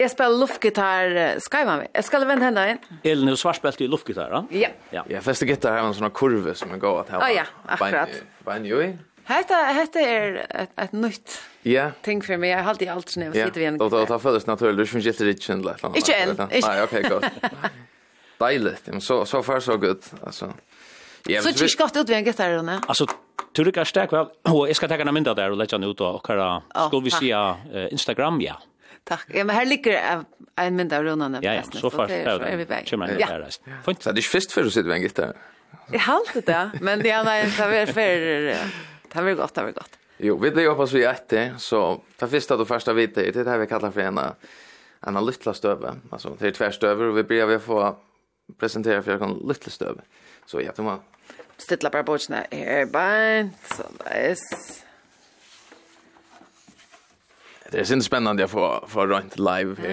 Jeg 0.00 0.10
spiller 0.14 0.38
luftgitar, 0.40 1.10
skal 1.44 1.60
jeg 1.60 1.68
være 1.68 1.80
med? 1.82 1.88
Jeg 1.94 2.04
skal 2.06 2.24
vende 2.28 2.46
henne 2.46 2.62
inn. 2.72 2.78
Elen, 3.04 3.28
du 3.28 3.36
svarspilte 3.36 3.84
i 3.84 3.88
luftgitar, 3.90 4.32
da? 4.32 4.40
Ja. 4.56 4.70
ja. 4.94 5.02
Jeg 5.12 5.20
fester 5.26 5.48
gitar 5.50 5.76
her 5.76 5.84
med 5.84 5.92
en 5.92 5.98
sånn 5.98 6.14
kurve 6.16 6.54
som 6.56 6.72
jeg 6.72 6.80
går 6.80 7.02
at 7.02 7.12
her. 7.12 7.24
Å 7.26 7.28
ja, 7.34 7.44
akkurat. 7.76 8.20
ju 8.64 8.80
i. 8.86 8.90
Hetta 9.30 9.58
hetta 9.76 10.00
er 10.00 10.38
ett 10.48 10.70
ett 10.80 10.92
nytt. 10.92 11.36
Ja. 11.62 11.90
Ting 12.02 12.22
för 12.22 12.36
mig, 12.36 12.50
jag 12.50 12.62
har 12.62 12.70
alltid 12.70 12.88
allt 12.88 13.08
snäv 13.08 13.32
sitter 13.32 13.60
vi 13.60 13.64
en. 13.64 13.76
Ja, 13.80 13.88
då 13.88 14.04
då 14.04 14.18
föddes 14.18 14.46
naturligt, 14.46 14.78
du 14.78 14.86
finns 14.86 15.06
inte 15.06 15.24
riktigt 15.24 15.44
känd 15.44 15.64
lätt. 15.64 15.84
Inte 15.84 16.14
än. 16.14 16.36
Nej, 16.38 16.82
okej, 16.82 17.02
gott 17.02 17.24
dejligt. 18.40 18.86
Men 18.86 19.00
så 19.00 19.24
så 19.24 19.42
far 19.42 19.60
så 19.60 19.76
gott. 19.76 20.12
Alltså. 20.26 20.52
Ja, 21.26 21.42
så 21.42 21.48
tycker 21.52 21.62
jag 21.62 21.70
ut 21.96 22.08
vi 22.08 22.14
en 22.14 22.24
gitarr 22.24 22.62
då. 22.62 22.80
Alltså 22.86 23.06
Turik 23.56 23.76
är 23.76 23.84
stark 23.84 24.12
väl. 24.12 24.26
Och 24.42 24.68
jag 24.68 24.76
ska 24.76 24.88
ta 24.88 24.94
en 24.94 25.14
bild 25.14 25.36
där 25.36 25.50
och 25.50 25.56
lägga 25.56 25.78
den 25.78 25.90
ut 25.90 26.00
och 26.00 26.26
köra. 26.26 26.62
Ska 26.88 27.00
vi 27.00 27.10
se 27.10 27.54
Instagram 27.90 28.40
ja. 28.40 28.62
Tack. 29.04 29.26
Ja, 29.28 29.44
men 29.44 29.56
här 29.56 29.66
ligger 29.66 30.22
en 30.56 30.76
bild 30.76 30.92
av 30.92 31.04
Ronan. 31.04 31.38
Ja, 31.42 31.54
ja, 31.54 31.62
så 31.62 31.90
far 31.90 32.08
är 32.08 32.56
vi 32.56 32.64
väg. 32.64 32.88
Ja. 33.18 33.26
Fint. 33.84 34.02
Så 34.02 34.12
det 34.12 34.20
är 34.20 34.22
fest 34.22 34.52
för 34.52 34.64
att 34.64 34.72
sitta 34.72 34.94
en 34.94 35.02
gitarr. 35.02 35.36
Jag 35.92 36.00
alltid 36.14 36.44
det, 36.44 36.70
men 36.80 37.00
det 37.00 37.10
är 37.10 37.24
nej, 37.24 37.52
det 37.58 37.64
är 37.64 37.86
för 37.86 39.24
det 39.24 39.30
är 39.30 39.34
gott, 39.34 39.54
det 39.54 39.60
är 39.60 39.72
gott. 39.72 39.98
Jo, 40.18 40.38
vi 40.38 40.50
det 40.50 40.68
hoppas 40.68 40.92
vi 40.92 41.04
i 41.04 41.14
det 41.28 41.54
så 41.58 42.02
ta 42.16 42.26
första 42.26 42.56
då 42.56 42.64
första 42.64 42.92
vita 42.92 43.20
det 43.20 43.46
här 43.46 43.58
vi 43.58 43.66
kallar 43.66 43.90
för 43.90 44.00
ena 44.00 44.34
en 45.06 45.14
lilla 45.14 45.54
stöve. 45.54 45.94
Alltså 46.10 46.36
det 46.38 46.46
är 46.46 46.50
tvärstöver 46.50 47.04
och 47.04 47.18
vi 47.18 47.22
börjar 47.22 47.46
vi 47.46 47.58
få 47.58 47.96
presentera 48.58 49.02
för 49.02 49.18
kan 49.18 49.42
lite 49.48 49.70
stöv. 49.70 50.00
Så 50.46 50.60
ja, 50.60 50.72
det 50.76 50.82
var 50.82 50.98
stilla 51.56 51.90
bara 51.90 52.02
bort 52.02 52.28
när 52.28 52.46
här 52.50 52.86
bant 52.86 53.54
så 53.76 53.82
nice. 53.82 54.84
Det 57.70 57.80
är 57.80 57.84
sin 57.84 58.02
spännande 58.02 58.44
att 58.44 58.50
få 58.50 58.84
få 58.88 59.06
runt 59.06 59.38
live 59.38 59.76
här. 59.78 59.88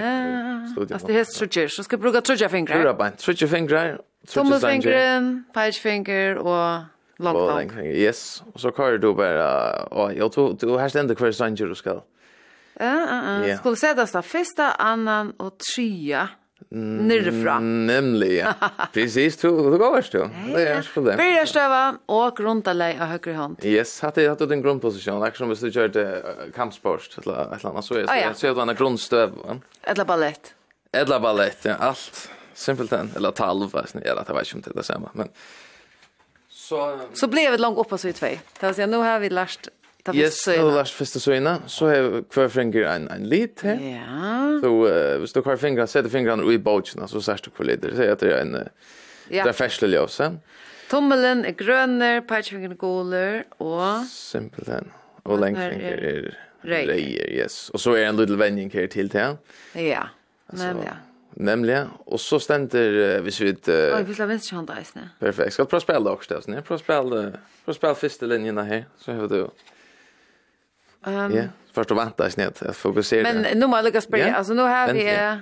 Ja. 0.75 0.93
Alltså 0.93 1.07
det 1.07 1.19
är 1.19 1.23
så 1.23 1.47
tjur 1.47 1.67
så 1.67 1.83
ska 1.83 1.97
bruka 1.97 2.21
tjur 2.21 2.47
fingrar. 2.47 2.83
Tjur 2.83 2.93
bant, 2.93 3.19
tjur 3.19 3.47
fingrar. 3.47 4.01
Tummelfingren, 4.27 5.43
page 5.53 5.81
finger 5.81 6.37
och 6.37 6.81
långt 7.17 7.37
långfinger. 7.37 7.91
Yes, 7.91 8.43
och 8.53 8.59
så 8.59 8.71
kör 8.71 8.97
du 8.97 9.13
bara 9.13 9.83
och 9.83 10.13
jag 10.13 10.31
tror 10.31 10.57
du 10.59 10.67
har 10.67 10.89
ständigt 10.89 11.17
kvar 11.17 11.31
sanger 11.31 11.65
du 11.65 11.75
ska. 11.75 11.89
Ja, 11.89 13.07
ja, 13.09 13.47
ja. 13.47 13.57
Skulle 13.57 13.75
säga 13.75 13.93
det 13.93 14.21
första, 14.21 14.71
annan 14.71 15.31
och 15.31 15.57
trea. 15.75 16.29
Nyrfra. 16.69 17.59
Nemlig, 17.59 18.37
ja. 18.45 18.53
Precis, 18.93 19.37
du, 19.37 19.49
du 19.49 19.77
går 19.77 20.05
du. 20.11 20.29
Det 20.53 20.67
är 20.67 20.81
så 20.81 21.01
det. 21.01 21.17
Börja 21.17 21.45
stöva 21.45 21.97
och 22.05 22.37
grunda 22.37 22.73
dig 22.73 22.99
av 23.01 23.07
högre 23.07 23.33
hand. 23.33 23.59
Yes, 23.63 24.01
hade 24.01 24.23
jag 24.23 24.29
haft 24.29 24.41
en 24.41 24.61
grundposition, 24.61 25.19
där 25.19 25.31
som 25.31 25.49
du 25.49 25.71
körde 25.71 26.23
kampsport 26.55 27.17
eller 27.23 27.55
ett 27.55 27.65
annat 27.65 27.85
så 27.85 27.93
är 27.93 27.99
det 27.99 28.33
så 28.35 28.47
är 28.47 28.65
det 28.65 28.73
grundstöv. 28.73 29.31
Eller 29.83 30.05
ballett. 30.05 30.53
Eller 30.91 31.19
ballett, 31.19 31.65
ja, 31.65 31.73
allt. 31.73 32.29
Simpelt 32.53 32.91
än 32.91 33.11
eller 33.15 33.31
talv, 33.31 33.75
eller 33.75 34.23
det 34.27 34.33
var 34.33 34.43
ju 34.45 34.57
inte 34.57 34.69
det 34.69 34.83
samma, 34.83 35.09
men 35.13 35.29
så 36.49 36.99
så 37.13 37.27
blev 37.27 37.51
det 37.51 37.57
långt 37.57 37.77
upp 37.77 37.99
så 37.99 38.07
i 38.07 38.13
två. 38.13 38.27
Det 38.59 38.65
vill 38.65 38.75
säga 38.75 38.87
nu 38.87 38.97
har 38.97 39.19
vi 39.19 39.29
lärt 39.29 39.67
första 40.13 40.23
yes, 40.23 40.47
Yes, 40.47 40.75
Lars 40.75 40.91
första 40.91 41.19
söjna. 41.19 41.61
Så 41.67 41.87
har 41.87 42.23
kvar 42.29 42.49
finger 42.49 42.83
en 42.83 43.07
en 43.07 43.29
lit 43.29 43.61
här. 43.61 43.79
Ja. 43.79 44.59
Så 44.61 44.87
uh, 44.87 45.19
hvis 45.19 45.33
du 45.33 45.41
kvar 45.41 45.57
finger 45.57 45.85
sätter 45.85 46.09
fingrarna 46.09 46.53
i 46.53 46.57
båten 46.57 47.07
så 47.07 47.21
särskilt 47.21 47.55
kvar 47.55 47.65
lite. 47.65 47.95
Så 47.95 48.01
heter 48.01 48.27
det 48.27 48.41
en 48.41 48.69
Ja. 49.29 49.43
Det 49.43 49.49
är 49.49 49.53
färsle 49.53 49.87
ljøse. 49.87 50.37
Tommelen 50.89 51.45
är 51.45 51.51
gröner, 51.51 52.21
pekefingern 52.21 52.71
är 52.71 52.75
goler 52.75 53.43
och... 53.57 54.05
Simpelthen. 54.05 54.91
Och 55.23 55.39
längfinger 55.39 55.91
är 55.91 56.37
rejer, 56.61 57.29
yes. 57.29 57.69
Och 57.69 57.81
så 57.81 57.93
är 57.93 58.05
en 58.05 58.17
liten 58.17 58.37
vändning 58.37 58.71
här 58.73 58.87
till 58.87 59.09
till. 59.09 59.37
Ja, 59.73 60.09
nämligen. 60.45 60.95
Nämligen. 61.33 61.87
Och 62.05 62.21
så 62.21 62.39
ständer, 62.39 63.19
hvis 63.19 63.41
vi 63.41 63.49
Uh, 63.49 63.97
Oj, 63.97 64.03
vi 64.07 64.13
slår 64.13 64.25
vänster 64.25 64.55
hand 64.55 64.67
där. 64.67 65.09
Perfekt. 65.19 65.53
Ska 65.53 65.63
du 65.63 65.69
prova 65.69 65.81
spela 65.81 66.11
också? 66.11 66.41
Prova 66.41 66.77
spela, 66.77 67.31
prova 67.65 67.73
spela 67.75 67.95
första 67.95 68.25
linjerna 68.25 68.63
här. 68.63 68.85
Så 68.97 69.11
har 69.11 69.27
du... 69.27 69.47
Um, 71.05 71.35
ja, 71.35 71.43
först 71.73 71.91
och 71.91 71.97
vänta 71.97 72.29
snett. 72.29 72.61
Jag 72.65 72.75
fokuserar. 72.75 73.23
Men 73.23 73.59
nu 73.59 73.67
måste 73.67 73.77
jag 73.77 73.85
lyckas 73.85 74.07
börja. 74.07 74.35
Alltså 74.35 74.53
nu 74.53 74.61
har 74.61 74.93
vi... 74.93 75.13
Ja. 75.13 75.37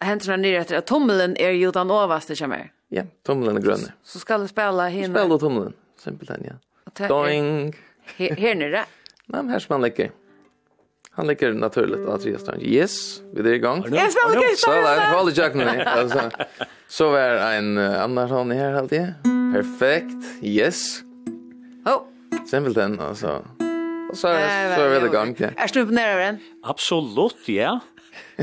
Händerna 0.00 0.36
nere 0.36 0.56
efter 0.56 0.76
att 0.76 0.86
tommeln 0.86 1.36
är 1.36 1.50
ju 1.50 1.70
den 1.70 1.90
överste 1.90 2.36
kommer. 2.36 2.72
Ja, 2.88 3.02
tommeln 3.22 3.56
är 3.56 3.60
grön. 3.60 3.78
Så 4.02 4.18
ska 4.18 4.38
du 4.38 4.48
spela 4.48 4.88
hin. 4.88 5.14
Spel 5.14 5.28
då 5.28 5.38
tommeln, 5.38 5.72
simpelt 5.98 6.30
ja. 6.98 7.08
Doing. 7.08 7.76
Här 8.16 8.54
nere. 8.54 8.70
Nej, 9.26 9.42
men 9.42 9.48
här 9.48 9.58
ska 9.58 9.74
man 9.74 9.80
lägga. 9.80 10.08
Han 11.10 11.26
lägger 11.26 11.52
naturligt 11.52 12.08
att 12.08 12.26
resa 12.26 12.38
strand. 12.38 12.62
Yes, 12.62 13.20
vi 13.34 13.40
är 13.40 13.52
igång. 13.52 13.84
Jag 13.90 14.12
spelar 14.12 14.34
lägger 14.34 14.56
Så 14.56 14.70
där, 14.70 15.14
håll 15.14 15.30
i 15.30 15.32
jack 15.32 15.54
nu. 15.54 15.64
Alltså, 15.64 16.30
så 16.88 17.10
var 17.10 17.18
en 17.56 17.78
uh, 17.78 18.02
annan 18.02 18.30
han 18.30 18.50
här 18.50 18.74
alltid. 18.74 19.14
Perfekt, 19.54 20.42
yes. 20.42 21.00
Oh. 21.84 22.02
än 22.78 23.00
alltså 23.00 23.44
så 24.16 24.28
är 24.28 24.76
så 24.76 24.82
är 24.82 25.00
det 25.00 25.08
gång. 25.08 25.36
Är 25.56 25.72
du 25.72 25.80
imponerad 25.80 26.10
över 26.10 26.24
den? 26.24 26.38
Absolut, 26.62 27.48
ja. 27.48 27.80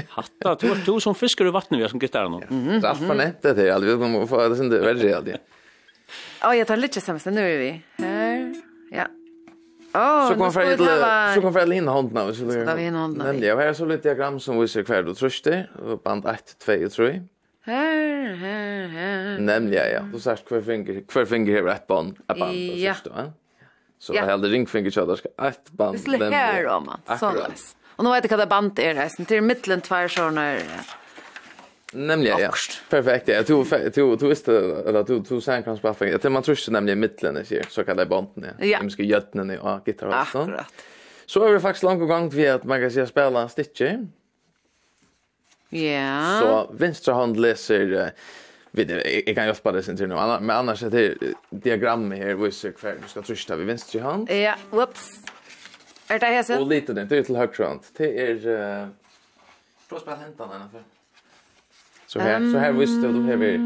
Hatta 0.08 0.56
du 0.56 0.74
du 0.86 1.00
som 1.00 1.16
fiskar 1.16 1.46
i 1.46 1.50
vattnet 1.50 1.78
vi 1.80 1.82
har 1.82 1.90
som 1.90 2.00
gitar 2.00 2.30
nu. 2.30 2.40
Det 2.80 2.88
är 2.88 2.90
allt 2.90 3.08
för 3.08 3.16
nätt 3.16 3.42
det 3.42 3.74
alltså 3.74 3.90
vi 3.90 3.98
kommer 4.04 4.26
få 4.26 4.48
det 4.48 4.56
sen 4.56 4.70
det 4.70 4.80
väldigt 4.80 5.16
alltid. 5.16 5.38
Ja, 6.42 6.56
jag 6.56 6.68
tar 6.68 6.78
lite 6.78 7.02
sämst, 7.02 7.26
nu 7.26 7.54
är 7.54 7.60
vi. 7.60 7.82
Här. 7.98 8.56
Ja. 8.92 9.08
Oh, 9.94 10.30
så 10.30 10.36
kom 10.36 10.54
för 10.54 10.66
det 10.66 10.78
så 11.36 11.42
kommer 11.42 11.60
för 11.60 11.68
det 11.68 11.76
in 11.76 11.88
hand 11.88 12.14
nu 12.14 12.34
så 12.34 12.44
det. 12.44 12.66
Där 12.66 12.76
vi 12.76 12.86
in 12.86 12.96
hand 12.96 13.18
nu. 13.18 13.24
Men 13.24 13.42
jag 13.42 13.56
har 13.56 13.74
så 13.74 13.86
lite 13.86 14.04
diagram 14.04 14.40
som 14.40 14.60
visar 14.60 14.84
kvar 14.84 15.04
då 15.04 15.14
tröste 15.14 15.70
band 16.04 16.26
1 16.26 16.56
2 16.66 16.74
och 16.74 16.92
3. 16.92 17.22
Här 17.66 18.36
här 18.36 18.88
här. 18.88 19.40
Nämligen 19.40 19.92
ja. 19.94 20.02
Du 20.14 20.20
säger 20.20 20.38
kvar 20.38 20.62
finger 20.62 21.02
kvar 21.08 21.26
finger 21.26 21.56
här 21.56 21.64
rätt 21.64 21.88
band. 21.88 22.18
Ja. 22.28 23.34
Så 24.02 24.14
jag 24.14 24.26
hade 24.26 24.48
ringfinger 24.48 24.92
så 24.92 25.06
där 25.06 25.16
ska 25.16 25.30
ett 25.48 25.72
band. 25.72 25.96
Det 25.96 26.00
skulle 26.00 26.26
här 26.26 26.68
om 26.68 26.90
att 26.90 27.20
sådant. 27.20 27.76
Och 27.96 28.04
nu 28.04 28.12
vet 28.12 28.24
jag 28.24 28.38
vad 28.38 28.40
det 28.40 28.50
band 28.50 28.80
är 28.80 28.94
det. 28.94 29.10
Sen 29.10 29.26
till 29.26 29.42
mitten 29.42 29.82
två 29.82 30.08
såna 30.08 30.58
Nämligen 31.94 32.40
ja. 32.40 32.52
Perfekt. 32.90 33.28
Jag 33.28 33.48
tror 33.48 33.92
tror 33.94 34.18
tror 34.18 34.30
visst 34.30 34.48
eller 34.48 35.04
tror 35.04 35.24
tror 35.24 35.42
sen 35.42 35.64
kan 35.64 35.78
spela 35.78 35.94
perfekt. 35.94 36.24
Jag 36.24 36.32
man 36.32 36.44
tror 36.44 36.58
inte 36.58 36.72
nämligen 36.72 37.00
mitten 37.00 37.38
är 37.38 37.70
så 37.70 37.84
kallade 37.84 38.10
banden. 38.10 38.56
Ja. 38.60 38.80
Vi 38.84 38.90
ska 38.90 39.04
gödna 39.04 39.44
nu 39.44 39.60
och 39.60 39.88
gitarr 39.88 40.08
och 40.08 40.28
sånt. 40.28 40.50
Akkurat. 40.50 40.74
Så 41.26 41.44
är 41.44 41.54
det 41.54 41.60
faktiskt 41.60 41.84
långt 41.84 42.08
gång 42.08 42.30
vi 42.30 42.48
att 42.48 42.64
man 42.64 42.82
kan 42.82 42.92
se 42.92 43.08
spela 43.08 43.50
stitcher. 43.50 44.08
Ja. 45.70 46.40
Så 46.42 46.74
vänstra 46.74 47.14
hand 47.14 47.40
läser 47.40 48.12
vet 48.72 48.90
jag, 48.90 49.24
jag 49.28 49.36
kan 49.36 49.46
hjälpa 49.46 49.72
dig 49.72 49.84
sen 49.84 49.98
till 49.98 50.08
nu. 50.08 50.16
Men 50.16 50.50
annars 50.50 50.84
är 50.84 50.90
det 50.90 51.16
diagram 51.50 52.12
här 52.12 52.34
visar 52.36 52.72
kvar 52.72 52.96
du 53.02 53.08
ska 53.08 53.22
trycka 53.22 53.56
vid 53.56 53.68
vänster 53.68 54.00
hand. 54.00 54.32
Ja, 54.32 54.56
whoops. 54.70 55.10
Är 56.08 56.20
det 56.20 56.26
här 56.26 56.44
sen? 56.44 56.62
Och 56.62 56.68
lite 56.68 56.94
den 56.94 57.08
till 57.08 57.36
höger 57.36 57.64
hand. 57.64 57.80
Det 57.98 58.22
är 58.22 58.48
eh 58.82 58.88
Prospel 59.90 60.14
hämta 60.14 60.48
den 60.48 60.70
för. 60.72 60.84
Så 62.08 62.20
här 62.20 62.52
så 62.52 62.58
här 62.58 62.72
visste 62.72 63.08
du 63.08 63.22
har 63.22 63.36
vi 63.36 63.58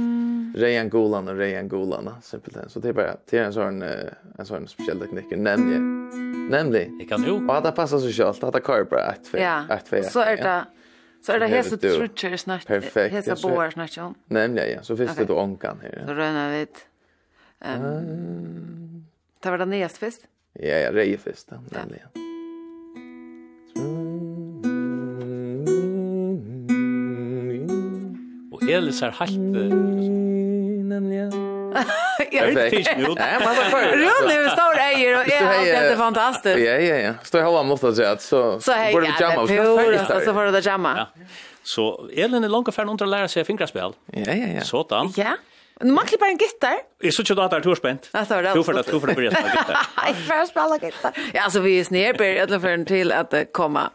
Rejan 0.55 0.89
Golan 0.89 1.27
och 1.27 1.37
Rejan 1.37 1.67
Golan 1.67 2.09
simpelt 2.21 2.71
så 2.71 2.79
det 2.79 2.89
är 2.89 2.93
bara 2.93 3.15
det 3.29 3.37
är 3.37 3.43
en 3.43 3.53
sån 3.53 3.81
en 3.81 4.45
sån 4.45 4.67
speciell 4.67 4.99
teknik 4.99 5.25
nämligen 5.29 6.09
nämligen 6.49 6.99
jag 6.99 7.09
kan 7.09 7.23
ju 7.23 7.31
och 7.31 7.63
det 7.63 7.71
passar 7.71 7.99
så 7.99 8.11
självt 8.11 8.43
att 8.43 8.53
det 8.53 8.61
kör 8.67 8.83
bara 8.83 9.11
ett 9.11 9.27
för 9.27 9.37
ett 9.69 9.87
för 9.87 10.01
så 10.01 10.19
är 10.19 10.37
det 10.37 10.65
Så 11.25 11.31
är 11.31 11.39
det 11.39 11.47
hesa 11.47 11.77
trutcher 11.77 12.37
snart. 12.37 12.65
Perfekt. 12.67 13.15
Hesa 13.15 13.35
boar 13.47 13.69
snart 13.69 13.97
om. 13.97 14.15
Nämligen 14.25 14.69
ja, 14.69 14.83
så 14.83 14.97
finns 14.97 15.11
okay. 15.11 15.25
det 15.25 15.33
då 15.33 15.39
onkan 15.39 15.79
här. 15.81 16.03
Så 16.07 16.13
rönar 16.13 16.51
vi. 16.51 16.67
Ehm. 17.59 17.85
Um, 17.85 19.05
det 19.39 19.49
var 19.49 19.57
det 19.57 19.65
näst 19.65 19.97
fest? 19.97 20.27
Ja, 20.53 20.67
ja, 20.67 20.91
det 20.91 21.01
är 21.01 21.17
ja, 21.49 21.57
nämligen. 21.69 22.07
Ja. 22.13 22.21
Og 28.51 28.69
Elis 28.69 29.01
er 29.01 29.11
helt... 29.11 29.39
Nemlig, 30.85 31.17
ja. 31.17 31.54
Jag 32.31 32.47
vet 32.47 32.69
fisk 32.69 32.91
nu. 32.97 33.03
Nej, 33.03 33.35
men 33.39 33.55
vad 33.55 33.65
för? 33.65 33.97
Runt 33.97 34.31
är 34.31 34.49
stor 34.49 34.77
äger 34.79 35.19
och 35.19 35.27
är 35.27 35.75
helt 35.75 35.97
fantastiskt. 35.97 36.59
Ja, 36.59 36.73
ja, 36.73 36.95
ja. 36.95 37.13
Står 37.23 37.41
jag 37.41 37.47
hålla 37.47 37.63
mot 37.63 37.83
att 37.83 37.95
säga 37.95 38.17
så 38.17 38.59
så 38.59 38.71
borde 38.91 39.07
vi 39.07 39.13
jamma 39.19 39.41
och 39.41 39.49
så 39.49 40.21
så 40.25 40.33
får 40.33 40.51
det 40.51 40.65
jamma. 40.65 41.07
Så 41.63 42.09
Elin 42.13 42.43
är 42.43 42.49
långt 42.49 42.67
ifrån 42.67 42.89
att 42.89 43.07
lära 43.09 43.27
sig 43.27 43.45
fingerspel. 43.45 43.93
Ja, 44.05 44.21
ja, 44.25 44.47
ja. 44.55 44.61
Så 44.61 44.83
då. 44.89 45.11
Ja. 45.15 45.37
Nu 45.81 45.91
man 45.91 46.05
klipper 46.05 46.25
en 46.25 46.37
gitar. 46.37 46.75
Jag 46.99 47.13
så 47.13 47.23
tjata 47.23 47.47
där 47.47 47.61
tur 47.61 47.75
det. 48.43 48.53
Du 48.53 48.63
för 48.63 48.73
att 48.73 48.85
du 48.85 48.99
för 48.99 49.07
det 49.07 49.13
börja 49.13 49.31
spela 49.31 49.47
gitar. 49.47 49.77
Jag 50.07 50.15
får 50.15 50.45
spela 50.45 50.77
gitar. 50.77 51.11
Ja, 51.33 51.49
så 51.49 51.59
vi 51.59 51.79
är 51.79 51.83
snäber 51.83 52.25
eller 52.25 52.59
för 52.59 52.67
en 52.67 52.85
till 52.85 53.11
att 53.11 53.33
komma 53.51 53.89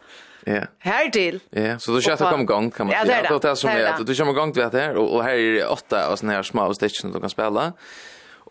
Ja. 0.45 0.61
Här 0.79 1.09
till. 1.09 1.39
Ja, 1.49 1.79
så 1.79 1.91
då 1.91 2.01
köpte 2.01 2.23
kom 2.23 2.45
gång 2.45 2.71
kan 2.71 2.87
man 2.87 2.95
säga. 2.95 3.23
Ja, 3.23 3.39
det 3.39 3.47
är 3.47 3.49
det 3.49 3.55
som 3.55 3.69
är 3.69 3.83
att 3.83 4.07
du 4.07 4.15
kommer 4.15 4.33
gång 4.33 4.53
till 4.53 4.63
det 4.71 4.79
här 4.79 4.95
och 4.95 5.23
här 5.23 5.33
är 5.33 5.53
det 5.53 5.65
åtta 5.65 6.11
och 6.11 6.19
såna 6.19 6.33
här 6.33 6.43
små 6.43 6.73
stitches 6.73 7.01
som 7.01 7.11
du 7.11 7.19
kan 7.19 7.29
spela. 7.29 7.73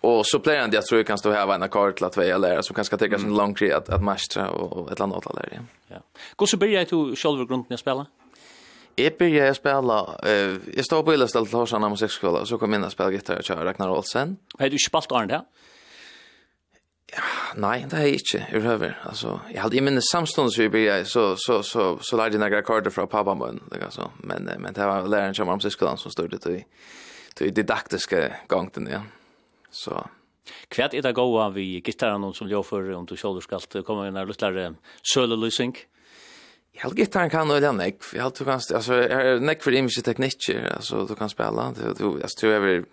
Och 0.02 0.26
så 0.26 0.38
blir 0.38 0.52
det 0.52 0.76
jag 0.76 0.86
tror 0.86 0.98
jag 0.98 1.06
kan 1.06 1.18
stå 1.18 1.32
här 1.32 1.46
varna 1.46 1.68
kort 1.68 1.96
till 1.96 2.04
att 2.04 2.16
välja 2.16 2.38
lära 2.38 2.62
som 2.62 2.74
kanske 2.74 2.96
tar 2.96 3.14
en 3.14 3.34
lång 3.36 3.54
tid 3.54 3.72
att 3.72 3.88
att 3.88 4.02
matcha 4.02 4.48
och 4.48 4.92
ett 4.92 5.00
annat 5.00 5.26
att 5.26 5.34
lära. 5.34 5.64
Ja. 5.88 5.96
Går 6.36 6.46
så 6.46 6.56
börjar 6.56 6.86
du 6.90 7.16
själva 7.16 7.44
grunden 7.44 7.72
att 7.72 7.80
spela? 7.80 8.06
Jag 8.94 9.12
började 9.18 9.54
spela, 9.54 10.06
eh, 10.26 10.56
jag 10.74 10.84
står 10.84 11.02
på 11.02 11.14
illa 11.14 11.28
stället 11.28 11.48
till 11.48 11.58
Horsana 11.58 11.88
musikskola, 11.88 12.46
så 12.46 12.58
kom 12.58 12.72
jag 12.72 12.80
in 12.80 12.84
och 12.84 12.92
spelade 12.92 13.14
gitarr 13.14 13.36
och 13.36 13.44
kör 13.44 13.64
Ragnar 13.64 13.90
Olsen. 13.90 14.36
Har 14.58 14.68
du 14.68 14.78
spalt 14.78 15.12
Arne 15.12 15.26
där? 15.26 15.42
Ja, 17.12 17.22
nej, 17.56 17.86
det 17.90 17.96
är 17.96 18.06
inte 18.06 18.46
ur. 18.52 18.98
Alltså, 19.02 19.40
jag 19.54 19.62
hade 19.62 19.76
ju 19.76 19.82
minne 19.82 20.00
samstånd 20.02 20.52
så 20.52 20.68
vi 20.68 21.04
så 21.04 21.36
så 21.36 21.62
så 21.62 21.98
så 22.00 22.16
lärde 22.16 22.34
jag 22.34 22.40
några 22.40 22.62
kartor 22.62 22.90
från 22.90 23.08
pappa 23.08 23.34
men 23.34 23.60
alltså 23.84 24.10
men 24.16 24.50
men 24.58 24.72
det 24.72 24.86
var 24.86 25.08
läraren 25.08 25.34
som 25.34 25.48
om 25.48 25.60
syskonen 25.60 25.96
som 25.96 26.10
stod 26.10 26.30
det 26.30 26.50
i 26.50 26.64
till 27.34 27.54
didaktiska 27.54 28.36
gången 28.48 28.88
ja. 28.90 29.02
Så 29.70 30.06
kvärt 30.68 30.94
är 30.94 31.02
det 31.02 31.12
goa 31.12 31.50
vi 31.50 31.80
gitarren 31.80 32.32
som 32.32 32.48
jag 32.48 32.66
för 32.66 32.92
om 32.92 33.06
du 33.06 33.16
själv 33.16 33.40
ska 33.40 33.82
komma 33.82 34.06
en 34.06 34.28
liten 34.28 34.76
sölolysing. 35.14 35.76
Jag 36.72 36.82
har 36.82 36.90
gitarren 36.90 37.30
kan 37.30 37.48
nog 37.48 37.62
den. 37.62 37.92
Jag 38.14 38.22
har 38.22 38.32
du 38.38 38.44
kan 38.44 38.60
alltså 38.74 38.92
är 38.92 39.40
neck 39.40 39.62
för 39.62 39.72
image 39.72 40.04
tekniker 40.04 40.72
alltså 40.76 41.06
du 41.06 41.14
kan 41.14 41.28
spela 41.28 41.72
det 41.72 41.94
du 41.98 42.22
alltså 42.22 42.46
du 42.46 42.52
är 42.54 42.84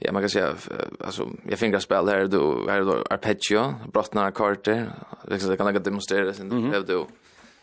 ja 0.00 0.12
man 0.12 0.22
kan 0.22 0.30
säga 0.30 0.54
alltså 1.00 1.28
jag 1.48 1.58
fingrar 1.58 1.80
spel 1.80 2.08
här 2.08 2.26
då 2.26 2.68
här 2.68 2.80
då 2.80 3.04
arpeggio 3.10 3.74
brottnar 3.92 4.24
akkorder, 4.24 4.92
liksom 5.28 5.50
det 5.50 5.56
kan 5.56 5.74
jag 5.74 5.82
demonstrera 5.82 6.32
sen 6.32 6.52
mm 6.52 6.72
-hmm. 6.72 6.84
då 6.86 7.06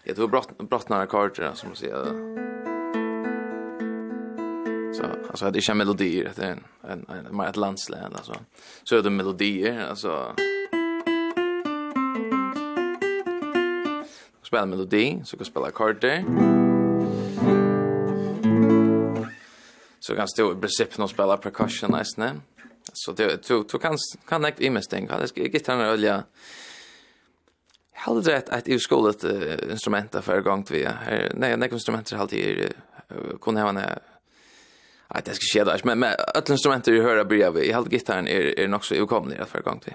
jag 0.04 0.16
tror 0.16 0.28
brott 0.28 0.58
brottnar 0.58 1.02
akkorder 1.02 1.52
som 1.54 1.70
man 1.70 1.76
säger. 1.76 2.06
Så 4.94 5.04
alltså 5.30 5.52
det 5.52 5.60
är 5.60 5.70
ju 5.70 5.74
melodier 5.74 6.32
det 6.36 6.46
är 6.46 6.52
en 6.52 6.64
en, 6.88 7.06
en 7.10 7.38
mer 7.38 7.46
ett 7.46 7.56
landslän 7.56 8.14
alltså. 8.16 8.34
Så 8.84 8.98
är 8.98 9.02
det 9.04 9.10
melodier 9.10 9.88
alltså. 9.90 10.36
Spela 14.44 14.66
melodi 14.66 15.22
så 15.26 15.38
kan 15.38 15.46
spela 15.46 15.72
kartor. 15.72 16.67
så 20.08 20.16
kan 20.16 20.28
stå 20.28 20.52
i 20.52 20.56
princip 20.56 20.98
någon 20.98 21.10
spela 21.10 21.38
percussion 21.38 21.92
nästan. 21.92 22.42
Så 22.94 23.12
det 23.12 23.48
du 23.48 23.64
du 23.72 23.78
kan 23.78 23.98
kan 24.30 24.44
jag 24.44 24.62
i 24.62 24.70
mest 24.70 24.90
tänka. 24.90 25.18
Det 25.18 25.38
gick 25.38 25.68
han 25.68 25.82
öliga. 25.82 26.24
Hade 27.94 28.32
rätt 28.32 28.50
att 28.50 28.68
i 28.68 28.80
skolan 28.80 29.14
uh, 29.24 29.72
instrumenta 29.72 30.22
för 30.22 30.42
gång 30.42 30.64
till 30.64 30.76
vi. 30.76 30.88
Nej, 31.34 31.58
nej 31.58 31.70
instrument 31.72 32.12
har 32.12 32.20
alltid 32.20 32.60
uh, 32.60 33.38
kunde 33.42 33.62
ha 33.62 33.70
en 33.70 33.76
Nej, 35.14 35.22
det 35.26 35.34
ska 35.34 35.44
ske 35.54 35.64
där. 35.64 35.82
Men 35.84 36.00
med 36.00 36.16
alla 36.36 36.46
instrumenter 36.50 36.92
du 36.92 37.02
hör 37.02 37.24
börjar 37.24 37.52
vi. 37.52 37.68
Jag 37.68 37.76
hade 37.76 37.90
gitarren 37.90 38.28
är 38.28 38.60
är 38.60 38.68
nog 38.68 38.86
så 38.86 39.02
okomlig 39.02 39.40
för 39.48 39.62
gång 39.62 39.80
till. 39.80 39.94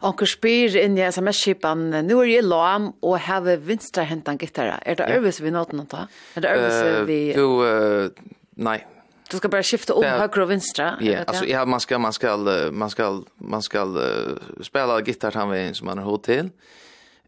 Onkel 0.00 0.26
spyr 0.26 0.76
inn 0.76 0.98
i 0.98 1.00
sms-kipan, 1.00 1.90
nu 1.90 2.20
er 2.22 2.28
jeg 2.30 2.44
lam 2.46 2.92
og 3.02 3.18
heve 3.18 3.56
vinstra 3.56 4.04
hentan 4.06 4.38
gitarra. 4.38 4.78
Er 4.86 4.94
det 4.94 5.08
øvelse 5.16 5.42
vi 5.42 5.50
nåt 5.50 5.72
nåt 5.72 5.90
da? 5.90 6.06
Er 6.36 6.40
det 6.40 6.50
øvelse 6.56 7.06
vi... 7.06 7.32
Du, 7.34 7.48
nei, 8.56 8.78
Du 9.30 9.36
ska 9.36 9.48
bara 9.48 9.62
skifta 9.62 9.94
om 9.94 10.04
höger 10.04 10.40
och 10.40 10.50
vänster. 10.50 10.96
Ja, 11.00 11.18
alltså 11.26 11.44
ja, 11.44 11.64
man 11.64 11.80
ska 11.80 11.98
man 11.98 12.12
ska 12.12 12.36
man 12.72 12.90
ska 12.90 13.22
man 13.36 13.62
ska 13.62 13.84
uh, 13.84 14.36
spela 14.62 15.00
gitarr 15.00 15.32
han 15.32 15.50
vi 15.50 15.74
som 15.74 15.86
man 15.86 15.98
har 15.98 16.18
till. 16.18 16.50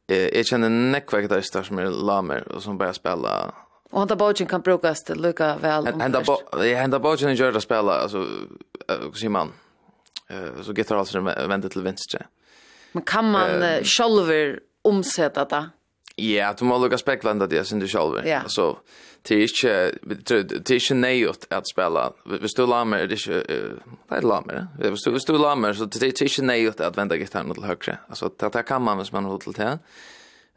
Eh 0.07 0.37
jag 0.37 0.47
känner 0.47 0.69
näckverk 0.69 1.29
där 1.29 1.41
står 1.41 1.63
som 1.63 1.79
är 1.79 1.85
lamer 1.85 2.53
och 2.53 2.63
som 2.63 2.79
bara 2.79 2.93
spela 2.93 3.53
Och 3.91 3.99
hända 3.99 4.17
bogen 4.17 4.47
kan 4.47 4.61
brukas 4.61 5.05
till 5.05 5.23
lika 5.23 5.57
väl. 5.57 5.87
Hända 5.87 6.25
tar 6.25 6.75
hända 6.75 6.99
bogen 6.99 7.35
gör 7.35 7.53
det 7.53 7.61
spela 7.61 7.93
alltså 7.93 8.19
uh, 8.19 9.13
säger 9.15 9.29
man? 9.29 9.53
Eh 10.29 10.63
så 10.63 10.73
gitarr 10.73 10.97
alltså 10.97 11.21
vänder 11.21 11.69
till 11.69 11.83
vänster. 11.83 12.27
Men 12.93 13.03
kan 13.03 13.31
man 13.31 13.51
uh, 13.51 13.83
själver 13.85 14.61
omsätta 14.83 15.45
det? 15.45 15.71
Ja, 16.17 16.53
du 16.57 16.65
må 16.65 16.79
lukka 16.81 16.97
spekla 16.99 17.35
enda 17.35 17.47
det 17.47 17.67
sin 17.69 17.81
du 17.83 17.87
sjálfur. 17.89 18.25
Ja. 18.25 18.41
Altså, 18.47 18.79
det 19.29 19.37
er 19.37 19.43
ikke, 19.45 19.73
det 20.25 20.71
er 20.71 20.79
ikke 20.79 20.97
neiot 20.97 21.47
at 21.53 21.69
spela. 21.69 22.09
Hvis 22.25 22.55
du 22.57 22.65
lamer, 22.67 23.05
det 23.11 23.19
er 23.19 23.23
ikke, 23.23 23.41
det 24.09 24.19
er 24.19 24.29
lamer, 24.29 24.67
det? 24.79 24.91
Hvis 24.95 25.05
du, 25.05 25.11
hvis 25.13 25.29
du 25.29 25.37
lamer, 25.37 25.77
så 25.77 25.89
det 25.91 26.03
er 26.03 26.25
ikke 26.25 26.47
neiot 26.47 26.81
at 26.81 26.97
venda 26.97 27.19
gitarren 27.21 27.53
til 27.53 27.67
høyre. 27.67 27.99
Altså, 28.09 28.31
det, 28.33 28.53
det 28.55 28.65
kan 28.67 28.83
man 28.83 29.03
hvis 29.03 29.13
man 29.13 29.29
har 29.29 29.43
til 29.45 29.59
det. 29.59 29.79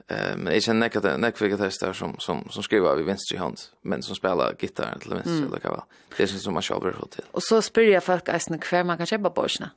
Uh, 0.09 0.33
men 0.39 0.53
jeg 0.55 0.63
kjenner 0.65 0.87
nekka 0.87 1.17
nekka 1.21 1.47
gitaristar 1.51 1.93
som, 1.93 2.15
som, 2.19 2.39
som 2.49 2.63
skriver 2.65 2.95
vid 2.97 3.05
venstre 3.11 3.37
hånd, 3.37 3.59
men 3.83 4.01
som 4.01 4.17
spelar 4.17 4.55
gitarr 4.57 4.97
til 5.03 5.13
venstre, 5.13 5.43
mm. 5.43 5.51
eller 5.51 5.67
hva. 5.67 5.83
Det 6.15 6.23
är 6.23 6.31
sånn 6.31 6.41
som 6.41 6.55
man 6.57 6.65
sjálfur 6.65 6.95
har 6.97 7.11
til. 7.13 7.27
Og 7.37 7.43
så 7.45 7.59
spyr 7.61 7.91
jeg 7.91 8.01
folk 8.01 8.31
eisne 8.33 8.57
hver 8.63 8.87
man 8.87 8.97
kan 8.97 9.09
kjøpa 9.09 9.29
borsene. 9.35 9.69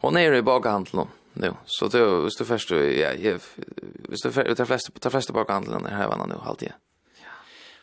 Hon 0.00 0.16
er 0.16 0.32
i 0.32 0.40
bakahandelen 0.44 1.12
nu. 1.36 1.52
Så 1.64 1.88
det 1.88 1.98
är 1.98 2.22
just 2.22 2.38
det 2.38 2.44
första 2.44 2.74
ja, 2.74 3.12
jag 3.12 3.40
visst 4.08 4.22
det 4.22 4.32
för 4.32 4.54
det 4.54 4.66
flesta 4.66 4.92
tar 5.00 5.10
flesta 5.10 5.32
bakhandlarna 5.32 5.88
här 5.88 6.08
var 6.08 6.26
nu 6.26 6.34
halt 6.44 6.62
jag. 6.62 6.72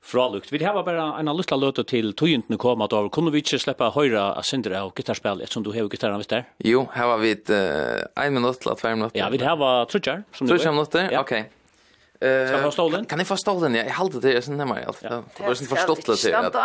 Fralukt. 0.01 0.51
Vi 0.51 0.63
har 0.63 0.83
bara 0.83 1.19
en 1.19 1.37
liten 1.37 1.59
låt 1.59 1.87
till 1.87 2.13
tojunten 2.13 2.57
komma 2.57 2.85
att 2.85 2.93
av. 2.93 3.09
Kunde 3.09 3.31
vi 3.31 3.37
inte 3.37 3.59
släppa 3.59 3.89
höra 3.89 4.43
Sindre 4.43 4.81
och 4.81 4.95
gitarrspel 4.95 5.41
eftersom 5.41 5.63
du 5.63 5.69
har 5.69 5.89
gitarren 5.89 6.17
visst 6.17 6.29
där? 6.29 6.49
Jo, 6.57 6.87
här 6.91 7.07
var 7.07 7.17
vi 7.17 7.31
ett 7.31 7.49
uh, 7.49 8.25
en 8.25 8.33
minut 8.33 8.65
eller 8.65 8.75
två 8.75 8.89
minuter. 8.89 9.19
Ja, 9.19 9.29
vi 9.29 9.37
har 9.37 9.57
var 9.57 9.85
trutjar 9.85 10.23
som 10.33 10.47
du. 10.47 10.53
Trutjar 10.53 10.71
minuter. 10.71 11.09
Ja. 11.11 11.19
Okej. 11.19 11.39
Okay. 11.41 12.29
Eh, 12.29 12.71
kan, 12.71 13.05
kan 13.05 13.19
ni 13.19 13.25
förstå 13.25 13.59
den? 13.59 13.75
Jag 13.75 13.93
håller 13.93 14.21
det 14.21 14.37
är 14.37 14.41
sen 14.41 14.57
när 14.57 14.65
man. 14.65 14.77
Det 14.77 15.23
var 15.39 15.49
inte 15.49 15.65
förstått 15.65 16.05
det 16.05 16.63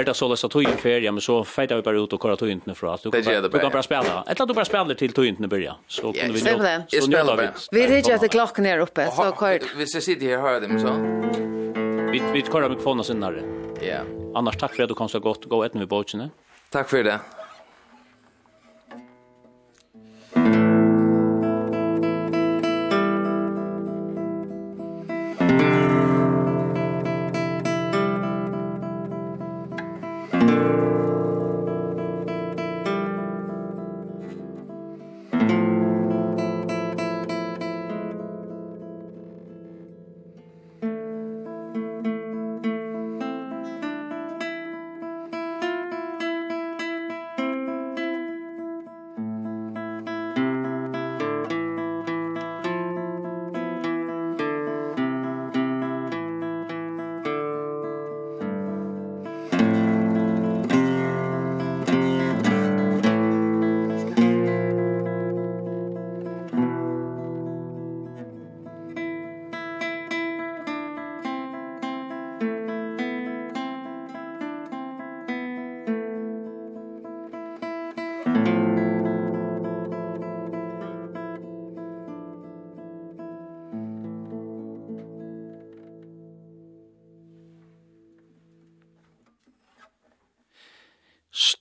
är 0.00 0.04
det 0.04 0.14
så 0.14 0.28
läs 0.28 0.44
att 0.44 0.50
tojen 0.50 0.78
men 1.12 1.20
så 1.20 1.44
fejtar 1.44 1.76
vi 1.76 1.82
bara 1.82 1.98
ut 1.98 2.12
och 2.12 2.20
kollar 2.20 2.36
tojentna 2.36 2.74
för 2.74 2.94
att 2.94 3.02
du 3.02 3.10
kan 3.10 3.24
bara, 3.24 3.40
du 3.40 3.58
kan 3.58 3.72
bara 3.72 3.82
spela. 3.82 4.24
Ett 4.28 4.40
att 4.40 4.48
du 4.48 4.54
bara 4.54 4.64
spelar 4.64 4.94
till 4.94 5.12
tojentna 5.12 5.48
börja. 5.48 5.76
Så 5.86 6.12
kan 6.12 6.32
vi 6.32 6.42
nu. 6.42 6.82
Så 7.00 7.06
nu 7.06 7.16
vi. 7.36 7.48
Vi 7.70 7.86
ringer 7.86 8.14
att 8.14 8.30
klockan 8.30 8.66
är 8.66 8.78
uppe 8.78 9.06
så 9.06 9.32
kort. 9.32 9.62
Vi 9.76 9.86
ska 9.86 10.00
sitta 10.00 10.24
här 10.24 10.38
hör 10.38 10.60
dem 10.60 10.78
så. 10.78 10.92
Vi 12.12 12.22
vi 12.32 12.42
kollar 12.42 12.68
mikrofonen 12.68 13.04
senare. 13.04 13.42
Ja. 13.80 13.98
Annars 14.34 14.56
tack 14.56 14.74
för 14.74 14.82
att 14.82 14.88
du 14.88 14.94
kom 14.94 15.08
så 15.08 15.20
gott. 15.20 15.44
Gå 15.44 15.64
ett 15.64 15.74
med 15.74 15.88
båten. 15.88 16.30
Tack 16.70 16.88
för 16.88 17.04
det. 17.04 17.18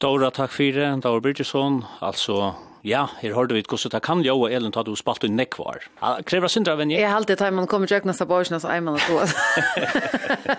Stora 0.05 0.27
takk 0.29 0.51
det, 0.53 0.85
Daur 1.01 1.17
Birgesson. 1.17 1.79
Altså, 2.05 2.51
ja, 2.85 3.07
her 3.23 3.33
hørte 3.33 3.55
vi 3.57 3.63
hvordan 3.65 3.89
det 3.95 4.01
kan 4.05 4.19
jo, 4.21 4.35
og 4.43 4.51
Elin 4.53 4.69
tatt 4.69 4.85
du 4.85 4.93
spalt 4.93 5.23
i 5.25 5.31
nekvar. 5.33 5.81
Krever 6.29 6.51
sindra 6.53 6.75
venn 6.77 6.93
jeg? 6.93 7.01
Jeg 7.01 7.09
har 7.09 7.17
alltid 7.17 7.39
tatt, 7.41 7.55
man 7.57 7.65
kommer 7.65 7.89
til 7.89 7.97
å 7.97 8.13
seg 8.13 8.29
på 8.29 8.37
årsene, 8.37 8.59
så 8.61 8.69
er 8.69 8.83
man 8.85 8.99
at 8.99 9.07
gå. 9.09 9.17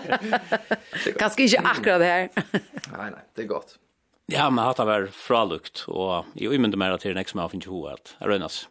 Kanskje 1.21 1.45
ikke 1.45 1.63
akkurat 1.63 2.03
det 2.03 2.11
her. 2.11 2.27
nei, 2.91 3.07
nei, 3.15 3.23
det 3.39 3.45
er 3.45 3.49
godt. 3.53 3.77
Ja, 4.27 4.49
men 4.51 4.65
hatt 4.67 4.83
det 4.83 4.89
vært 4.91 5.15
fralukt, 5.15 5.85
og 5.87 6.27
jeg 6.35 6.51
umynde 6.51 6.75
mer 6.83 6.99
til 6.99 7.15
nek 7.15 7.31
som 7.31 7.39
jeg 7.39 7.47
har 7.47 7.55
finnet 7.55 7.69
i 7.69 7.71
hovedet. 7.71 8.17
Jeg 8.19 8.33
røynes. 8.33 8.65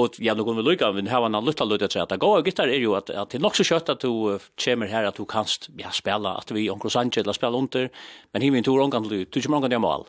Og 0.00 0.18
ja, 0.22 0.34
nå 0.34 0.44
kommer 0.46 0.62
vi 0.62 0.72
lukka, 0.72 0.90
men 0.96 1.08
her 1.10 1.22
var 1.24 1.32
en 1.32 1.44
lytta 1.44 1.66
lytta 1.68 1.88
til 1.90 2.02
at 2.02 2.12
det 2.12 2.20
går, 2.22 2.40
og 2.40 2.48
gitar 2.48 2.70
er 2.70 2.82
jo 2.82 2.96
at, 2.98 3.10
at 3.10 3.32
det 3.32 3.40
er 3.40 3.44
nok 3.44 3.56
så 3.58 3.66
kjøtt 3.68 3.94
at 3.94 4.04
du 4.04 4.38
kommer 4.64 4.90
her 4.90 5.08
at 5.08 5.18
du 5.20 5.24
kanst 5.28 5.70
ja, 5.80 5.92
spela, 5.94 6.36
at 6.40 6.52
vi 6.54 6.68
omkring 6.72 6.92
Sanchez 6.94 7.24
eller 7.24 7.36
spela 7.36 7.58
under, 7.58 7.88
men 8.32 8.44
hiver 8.44 8.60
en 8.60 8.66
tur 8.66 8.82
omgang 8.82 9.08
til 9.08 9.24
du, 9.24 9.24
du 9.30 9.40
kommer 9.40 9.62
omgang 9.62 9.74
til 9.76 9.84
mål, 9.84 10.06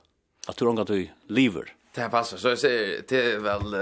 at 0.48 0.60
du 0.60 0.68
omkring 0.70 0.92
du 0.92 1.34
lever. 1.34 1.72
Det 1.96 2.12
passar, 2.12 2.42
så 2.42 2.56
jeg 2.56 2.60
ser, 2.60 2.94
det 3.08 3.22
er 3.24 3.42
vel, 3.44 3.76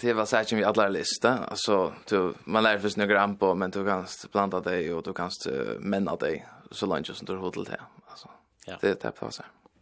det 0.00 0.10
er 0.10 0.18
vel 0.18 0.26
særlig 0.26 0.58
vi 0.58 0.66
alle 0.66 0.88
lista, 0.96 1.36
altså, 1.46 1.92
du, 2.10 2.34
man 2.46 2.66
lærer 2.66 2.82
først 2.82 2.98
noe 2.98 3.10
gram 3.10 3.36
på, 3.38 3.54
men 3.54 3.70
du 3.70 3.84
kan 3.86 4.06
planta 4.32 4.62
deg, 4.64 4.90
og 4.96 5.04
du 5.06 5.12
kan 5.14 5.30
menna 5.78 6.18
deg, 6.18 6.42
så 6.72 6.88
langt 6.90 7.06
som 7.06 7.28
du 7.28 7.36
har 7.36 7.50
till. 7.54 7.68
til, 7.70 7.90
altså, 8.10 8.32
det, 8.80 8.96
det 9.02 9.14
passar. 9.14 9.46